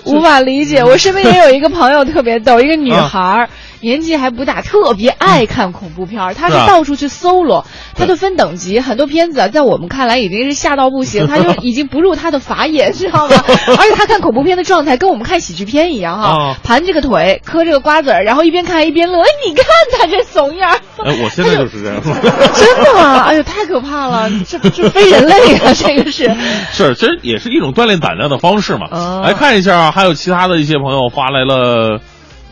[0.05, 0.83] 无法理解。
[0.83, 3.49] 我身边也有一个朋友特别逗，一个女啊孩儿，
[3.83, 6.35] 年纪还不大，特别爱看恐怖片儿。
[6.35, 7.67] 他是到处去搜罗，
[7.97, 13.45] 他都分等级，很多片子啊，在我们看来已经是吓到不行， 他就已经不入他的法眼，知道吗？
[13.77, 19.19] 而且他看恐怖片的状态跟我们看喜剧片一样哈啊，盘这个腿，嗑这个瓜子儿，然后一边看一边乐。
[19.21, 19.65] 哎，你看
[19.99, 20.79] 他这怂样儿。
[21.05, 22.01] 哎，我现在就是这样。
[22.55, 23.23] 真的吗？
[23.27, 24.31] 哎呦，太可怕了！
[24.47, 26.33] 这这非人类啊，这个是。
[26.73, 28.87] 是，其实也是一种锻炼胆量的方式嘛。
[28.93, 32.01] 哦来看一下啊，还有其他的一些朋友发来了，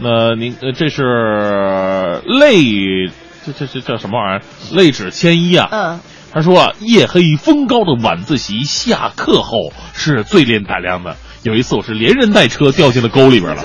[0.02, 3.12] 那您呃这是泪，
[3.44, 4.42] 这这这叫什么玩意儿？
[4.74, 5.68] 泪指千一啊。
[5.70, 6.00] 嗯。
[6.32, 11.16] 他说啊，夜黑风高的晚自习下课后是最练胆量的。
[11.42, 13.62] 有一次我是连人带车掉进了沟里边了。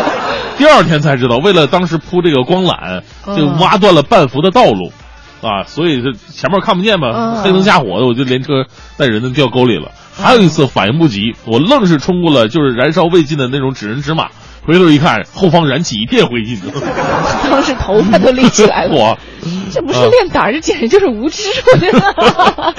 [0.56, 4.92] 第二天才知道，为了当时铺这个光缆，就嗯挖断了半幅的道路，
[5.42, 8.64] 啊，所以这前面看不见嘛，嗯黑灯瞎火的，我就连车
[8.96, 9.90] 带人的掉沟里了。
[10.16, 14.28] 还有一次反应不及，我愣是冲过了就是燃烧未尽的那种纸人纸马，
[14.66, 16.58] 回头一看，后方燃起一片灰烬。
[17.50, 18.94] 当时头发都立起来了。
[18.96, 19.18] 我
[19.70, 21.42] 这不是练胆儿，这简直就是无知！
[21.72, 22.74] 我觉得。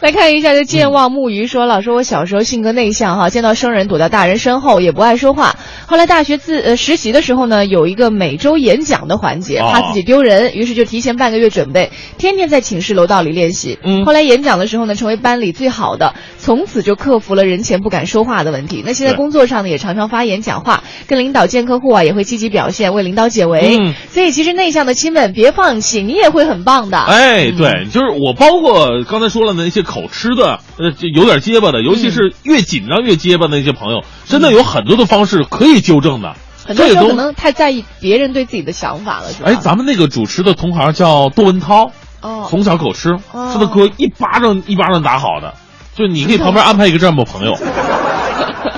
[0.00, 5.56] 来看一下，这健忘木鱼说了，说我小时候性格内向哈，见到生人躲到大人身后，也不爱说话。
[5.86, 13.78] 后来大学自呃实习的时候呢，有一个每周演讲的环节，哦怕自己丢人，于是就提前半个月准备，天天在寝室楼道里练习。
[13.82, 18.84] 嗯后来演讲的时候呢，成为班里最好的，从此就克服了人前不敢说话的问题。
[18.86, 23.76] 那现在工作上呢，也常常发言讲话，跟领导见客户啊，也会积极表现，为领导解围。
[23.78, 26.98] 嗯所以其实内向的亲们别放弃，你也会很棒的。
[26.98, 36.34] 哎，对，就是我，包括刚才说了那些口吃的，呃，这有点结巴的，尤其是越紧张越结巴的那些朋友，真的有很多的方式可以纠正的。
[36.66, 39.50] 很多可能太在意别人对自己的想法了，是吧？
[39.50, 41.92] 哎，咱们那个主持的同行叫窦文涛，
[42.22, 45.54] 哦从小口吃，哦他的歌一巴掌一巴掌打好的，
[45.94, 47.54] 就你可以旁边安排一个这样的朋友，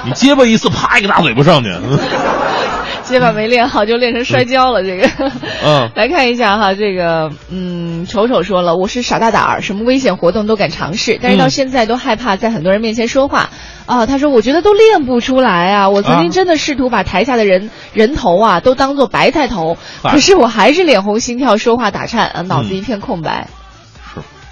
[0.09, 1.71] 你结巴一次，啪一个大嘴巴上去。
[3.05, 5.09] 结巴没练好就练成摔跤了，这个。
[5.65, 13.49] 嗯 来看一下哈，这个嗯，丑丑说了，我是傻大胆儿，什么危险活动都敢尝试，但是到嗯现在都害怕在很多人面前说话。
[13.87, 23.49] 啊，他说我觉得都练不出来啊，我曾经啊真的试图把台下的人人头啊都当做白菜头，啊可是我还是脸红心跳，说话打颤，啊，脑子嗯一片空白。
[23.51, 23.58] 是。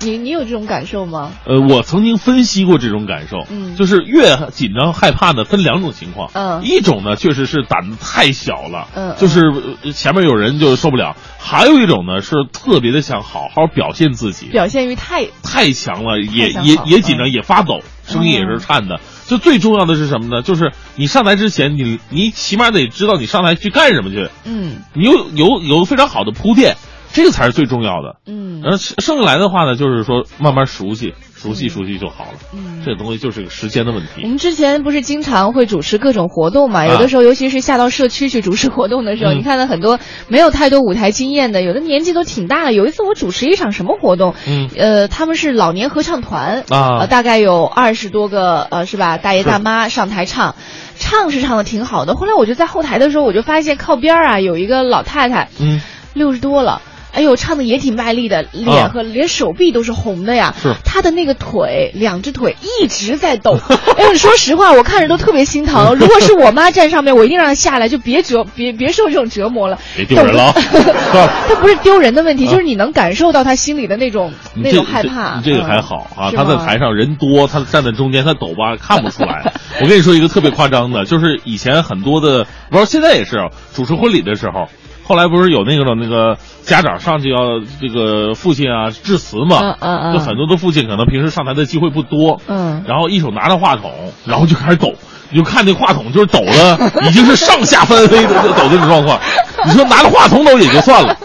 [0.00, 1.32] 你你有这种感受吗？
[1.46, 3.76] 呃，我曾经分析过这种感受，嗯。
[3.76, 6.62] 就是越紧张害怕呢，分两种情况，嗯。
[6.64, 9.40] 一种呢确实是胆子太小了，嗯就是
[9.82, 19.00] 呃前面有人就受不了；还有一种呢是特别的想好好表现自己，表现欲太太强了，也也也紧张，嗯也发抖，声音也是颤的。
[19.26, 20.42] 就最重要的是什么呢？
[20.42, 24.76] 就是你上台之前，你你起码得知道你上台去干什么去，嗯。
[24.94, 26.76] 你有有有非常好的铺垫，
[27.12, 28.16] 这个才是最重要的。
[28.26, 32.38] 嗯然后剩下来的话呢，就是说慢慢熟悉，熟悉熟悉就好了。
[32.54, 34.28] 嗯，这个东西就是个时间的问题我。
[34.28, 36.80] 们之前不是经常会主持各种活动嘛？
[36.80, 42.72] 啊有的时候，尤其是下到社区去主持活动的时候，嗯你看到很多没有太多舞台经验的，有的年纪都挺大了。
[42.72, 44.34] 有一次我主持一场什么活动？
[44.48, 49.18] 嗯呃，他们是老年合唱团啊呃，大概有二十多个呃，是吧？
[49.18, 50.56] 大爷大妈上台唱，
[50.96, 52.14] 唱是唱的挺好的。
[52.14, 55.80] 后来我就在后台的时候，我就发现靠边儿啊有一个老太太，嗯，
[56.14, 56.80] 六十多了。
[57.16, 60.54] 哎呦，唱的也挺卖力的，脸啊和连手臂都是红的呀。
[60.62, 63.58] 是他的那个腿，两只腿一直在抖。
[63.96, 65.94] 哎呦，说实话，我看着都特别心疼。
[65.96, 69.78] 如果是我妈站上面，我一定让她下来，就别折，别别受这种折磨了。
[69.96, 75.40] 别丢人了啊抖是吧 她不是丢人的问题，啊就是你能感受到他心里的那种那种害怕。
[75.42, 79.52] 这个还嗯好啊，他在台上人多，他站在中间，他抖吧看不出来。
[79.80, 84.68] 我跟你说一个特别夸张的，就是以前很多的，不知道现在也是啊主持婚礼的时候，
[85.06, 93.92] 后来不是有那个那个家长上去要这个父亲啊致辞嘛，嗯嗯嗯就很多的父亲可能平时上台的机会不多，嗯然后一手拿着话筒，
[94.24, 94.92] 然后就开始抖。
[95.28, 96.78] 你就看那话筒，就是抖的，
[97.08, 99.18] 已经是上下翻飞的抖的这种状况。
[99.64, 101.16] 你说拿着话筒抖也就算了，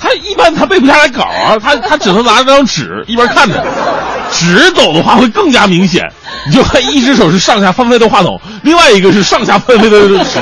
[0.00, 3.62] 他一般他背不下来稿啊，他他只能拿着张纸一边看着，
[4.32, 6.10] 纸抖的话会更加明显。
[6.46, 10.40] 你就看一只手是上下翻飞的话筒，另外一个是上下翻飞的纸。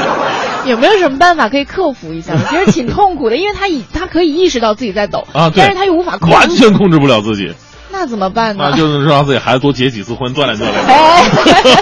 [0.66, 2.32] 有没有什么办法可以克服一下？
[2.38, 7.52] 我觉得挺痛苦的，因为他以他可以意识到自己在抖啊，对但是他又无法控制，完全控制不了自己，
[7.90, 8.68] 那怎么办呢？
[8.70, 10.74] 那就是让自己孩子多结几次婚，锻炼锻炼。
[10.86, 11.24] 哎，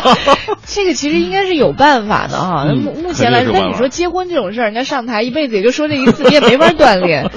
[0.66, 2.64] 这个其实应该是有办法的哈。
[2.66, 7.30] 目目前来说，肯定是有办法但你说结婚这种事儿，人家上台一辈子也就说这一次，你也没法锻炼。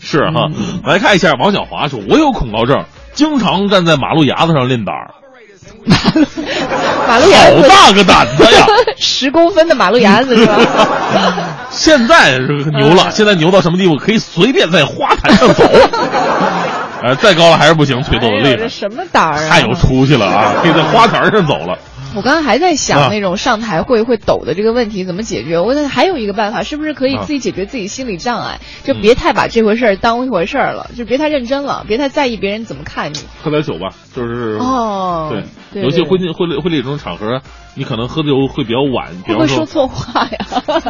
[0.00, 0.48] 是哈，
[0.84, 5.10] 来看一下王小华说：“我有恐高症，经常站在马路牙子上练胆儿。
[7.08, 8.66] 马路牙子好大个胆子呀！
[8.98, 10.56] 十公分的马路牙子是吧？
[11.70, 13.96] 现在是牛了，现在牛到什么地步？
[13.96, 15.64] 可以随便在花坛上走。
[17.02, 19.48] 呃，再高了还是不行，腿抖的厉害哎这，什么胆儿啊？
[19.48, 20.54] 太有出息了啊！
[20.62, 21.76] 可以在花坛上走了。
[22.16, 25.58] 我刚刚还在啊想那种上台会会抖的这个问题怎么解决。
[25.60, 28.60] 我还有一个办法，是不是可以自己解决自己心理障碍？
[28.84, 33.18] 就别太把这回事儿当一回事儿了，就别太认真了，别太在意别人怎么看你。
[33.42, 35.44] 喝点酒吧，就是哦对，
[35.74, 37.42] 对尤其婚庆婚礼婚礼这种场合，
[37.74, 40.46] 你可能喝的酒会比较晚，比方会不会说错话呀？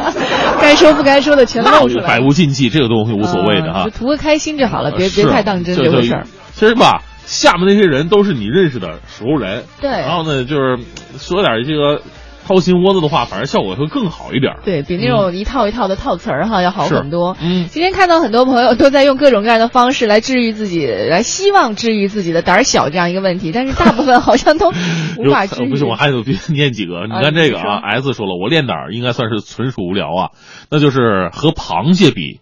[0.61, 2.07] 该说不该说的全露出来。
[2.07, 3.89] 百无禁忌，这个东西无所谓的哈啊就。
[3.89, 6.25] 图个开心就好了，别别太当真这回事儿。
[6.53, 10.79] 其实吧，下面那些人都是你认识的熟人，对然后呢，就是
[11.17, 12.01] 说点这个
[12.47, 14.55] 掏心窝子的话，反而效果会更好一点。
[14.63, 17.35] 对比那种一套一套的套词儿哈要好很多。
[17.41, 24.69] 嗯，今天看到很多朋友都在用各种各样的方式来治愈自己，来希望治愈自己的胆儿小这样一个问题，但是大部分好像都
[25.19, 25.69] 无法治愈。
[25.69, 27.07] 不是，我还有念几个。
[27.07, 30.29] 你看这个啊，S 说了，我练胆儿应该算是纯属无聊啊，
[30.71, 32.39] 那就是和螃蟹比，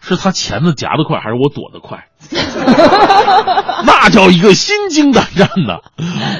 [0.00, 2.06] 是他钳子夹得快，还是我躲得快？
[3.86, 5.78] 那叫一个心惊胆战呐！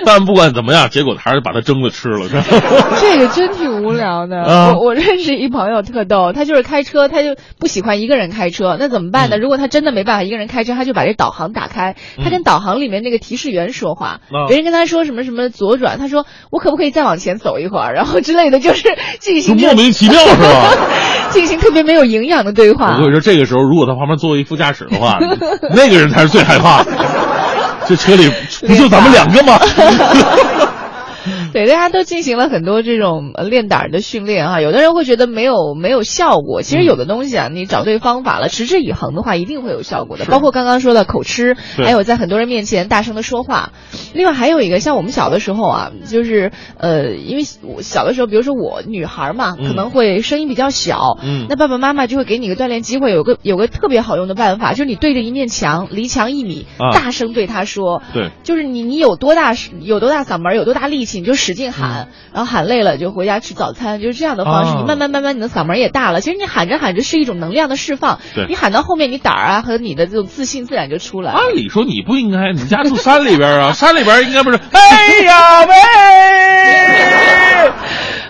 [0.07, 2.27] 但不管怎么样，结果还是把它蒸了吃了？
[3.01, 4.43] 这个真挺无聊的。
[4.43, 9.37] 啊我我认识一朋友特逗，他就是开车，他就不喜欢一个人开车，那怎么嗯办呢？
[9.39, 18.89] 如果他真的没办法一个人开车，他就把这导航打开，他跟导航里面那个提示员说话，啊别人跟他说什么什么左转，他说我可不可以再往前走一会儿，然后之类的，就是
[19.21, 20.73] 进行莫名其妙是吧？
[21.31, 23.03] 进行特别没有营养的对我话跟。
[23.07, 25.19] 你说，这个时候如果他旁边坐一副驾驶的话，
[25.71, 26.91] 那个人才是最害怕的。
[27.87, 28.31] 这车里
[28.67, 29.59] 不就咱们两个吗？
[31.55, 34.61] 对，大家都进行了很多这种呃练胆儿的训练哈。
[34.61, 40.25] 有的人会觉得没有没有效果，其实嗯有的东西啊，你找对方法了，持之以恒的话，一定会有效果的。
[40.25, 43.71] 包括刚刚说的口吃，还有在很多人面前大声的说话。
[44.15, 64.79] 另外还有一个，像我们小的时候啊，就是呃，因为我小的时候，比如说我女孩嘛，嗯可能会声音比较小，嗯那爸爸妈妈就会给你一个锻炼机会，有个有个特别好用的办法，就是你对着一面墙，离墙一米，啊大声对他说，对，就是你你有多大有多大嗓门，有多大力气，你就使劲喊，然后喊累了就回家吃早餐，就是这样的方式。
[64.79, 66.23] 你慢慢慢慢，你的嗓门也大了。
[66.23, 68.19] 其实你喊着喊着是一种能量的释放。
[68.35, 71.39] 对你喊到后面，你胆儿啊和你的这种自信自然就出来了。
[71.39, 74.59] 按理说你不应该，你家住山里边啊， 山里边应该不是。
[74.73, 75.75] 哎呀喂，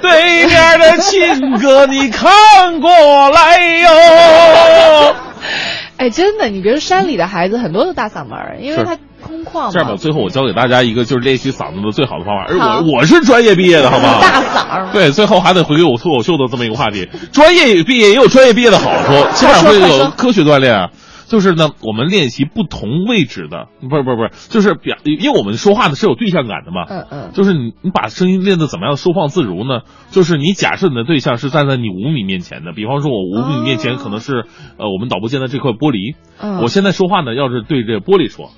[0.02, 2.90] 对面的亲哥，你看过
[3.30, 5.14] 来哟。
[5.96, 8.98] 哎，真的，你别说山里的孩子，很多都大嗓门，因为他
[9.34, 14.20] 空旷这样吧，最后我教给大家一个就是练习嗓子的最好的方法，而我我是专业毕业的，好吗？
[14.20, 14.88] 大嗓儿。
[14.92, 17.08] 对，最后还得回给我脱口秀的这么一个话题。
[17.32, 20.90] 专业毕业也有专业毕业的好处，起码会有科学锻炼啊。
[21.26, 26.84] 就是呢，我们练习不同位置的，不是不是不是，就是表，因为我们说话的是有对象感的嘛。
[26.86, 27.30] 嗯嗯。
[27.32, 29.80] 就是你你把声音练得怎么样收放自如呢？
[30.10, 34.44] 就是你假设你的对象是站在你五米面前的，比方说我五米面前可能是、
[34.76, 38.50] 呃我们导播间的这块玻璃，嗯我现在说话呢，要是对着玻璃说，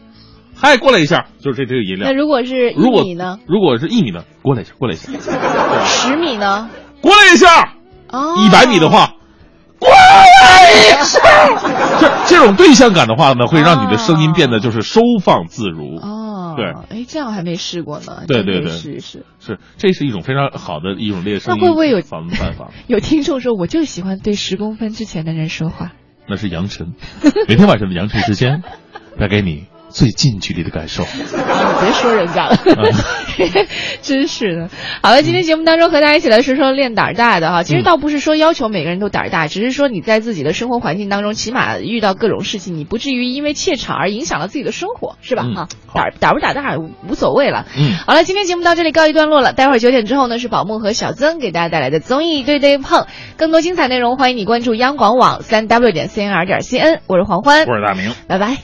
[0.59, 2.11] 嗨，过来一下，就是这这个音量。
[2.11, 3.39] 那如果是一如果米呢？
[3.47, 5.13] 如果是一米呢，过来一下，过来一下，
[5.85, 6.71] 十米呢？
[7.01, 7.75] 过来一下。
[8.09, 8.35] 哦。
[8.39, 9.13] 一百米的话，
[9.79, 11.21] 过来一下。
[12.01, 15.97] 这这种对象感的话呢，会让你的声音变得就是收放自如。
[15.97, 16.55] 哦。
[16.57, 16.65] 对。
[16.89, 18.23] 哎，这样我还没试过呢。
[18.27, 19.27] 对对对，试一试。
[19.39, 22.71] 是，这是一种非常好的一种练声音那会不会有方办法？
[22.89, 25.93] 有听众说，我就喜欢对十公分之前的人说话。
[26.29, 26.95] 那是杨晨，
[27.47, 28.63] 每天晚上的杨晨时间，
[29.19, 29.67] 带给你
[29.97, 31.05] 最近距离的感受。
[31.81, 33.67] 别说人家了， 嗯
[34.03, 34.69] 真是的。
[35.03, 37.63] 好了，今天节目当中和大家一起来说说练胆儿大的哈。
[37.63, 45.45] 其实倒不是说要求每个人都胆儿大，只是说你在自己的生活环境当中，起码遇到各种事情，你不至于因为怯场而影响了自己的生活，是吧？
[45.47, 46.77] 嗯哈，胆儿胆儿不胆儿大
[47.09, 47.65] 无所谓了。
[47.79, 49.55] 嗯，好了，今天节目到这里告一段落了。
[49.55, 53.07] 待会儿九点之后呢，是宝木和小曾给大家带来的综艺对对碰，
[53.39, 56.99] 更多精彩内容欢迎你关注央广网三 w 点 cnr 点 cn。
[57.07, 58.59] 我是黄欢，我是大明，拜拜。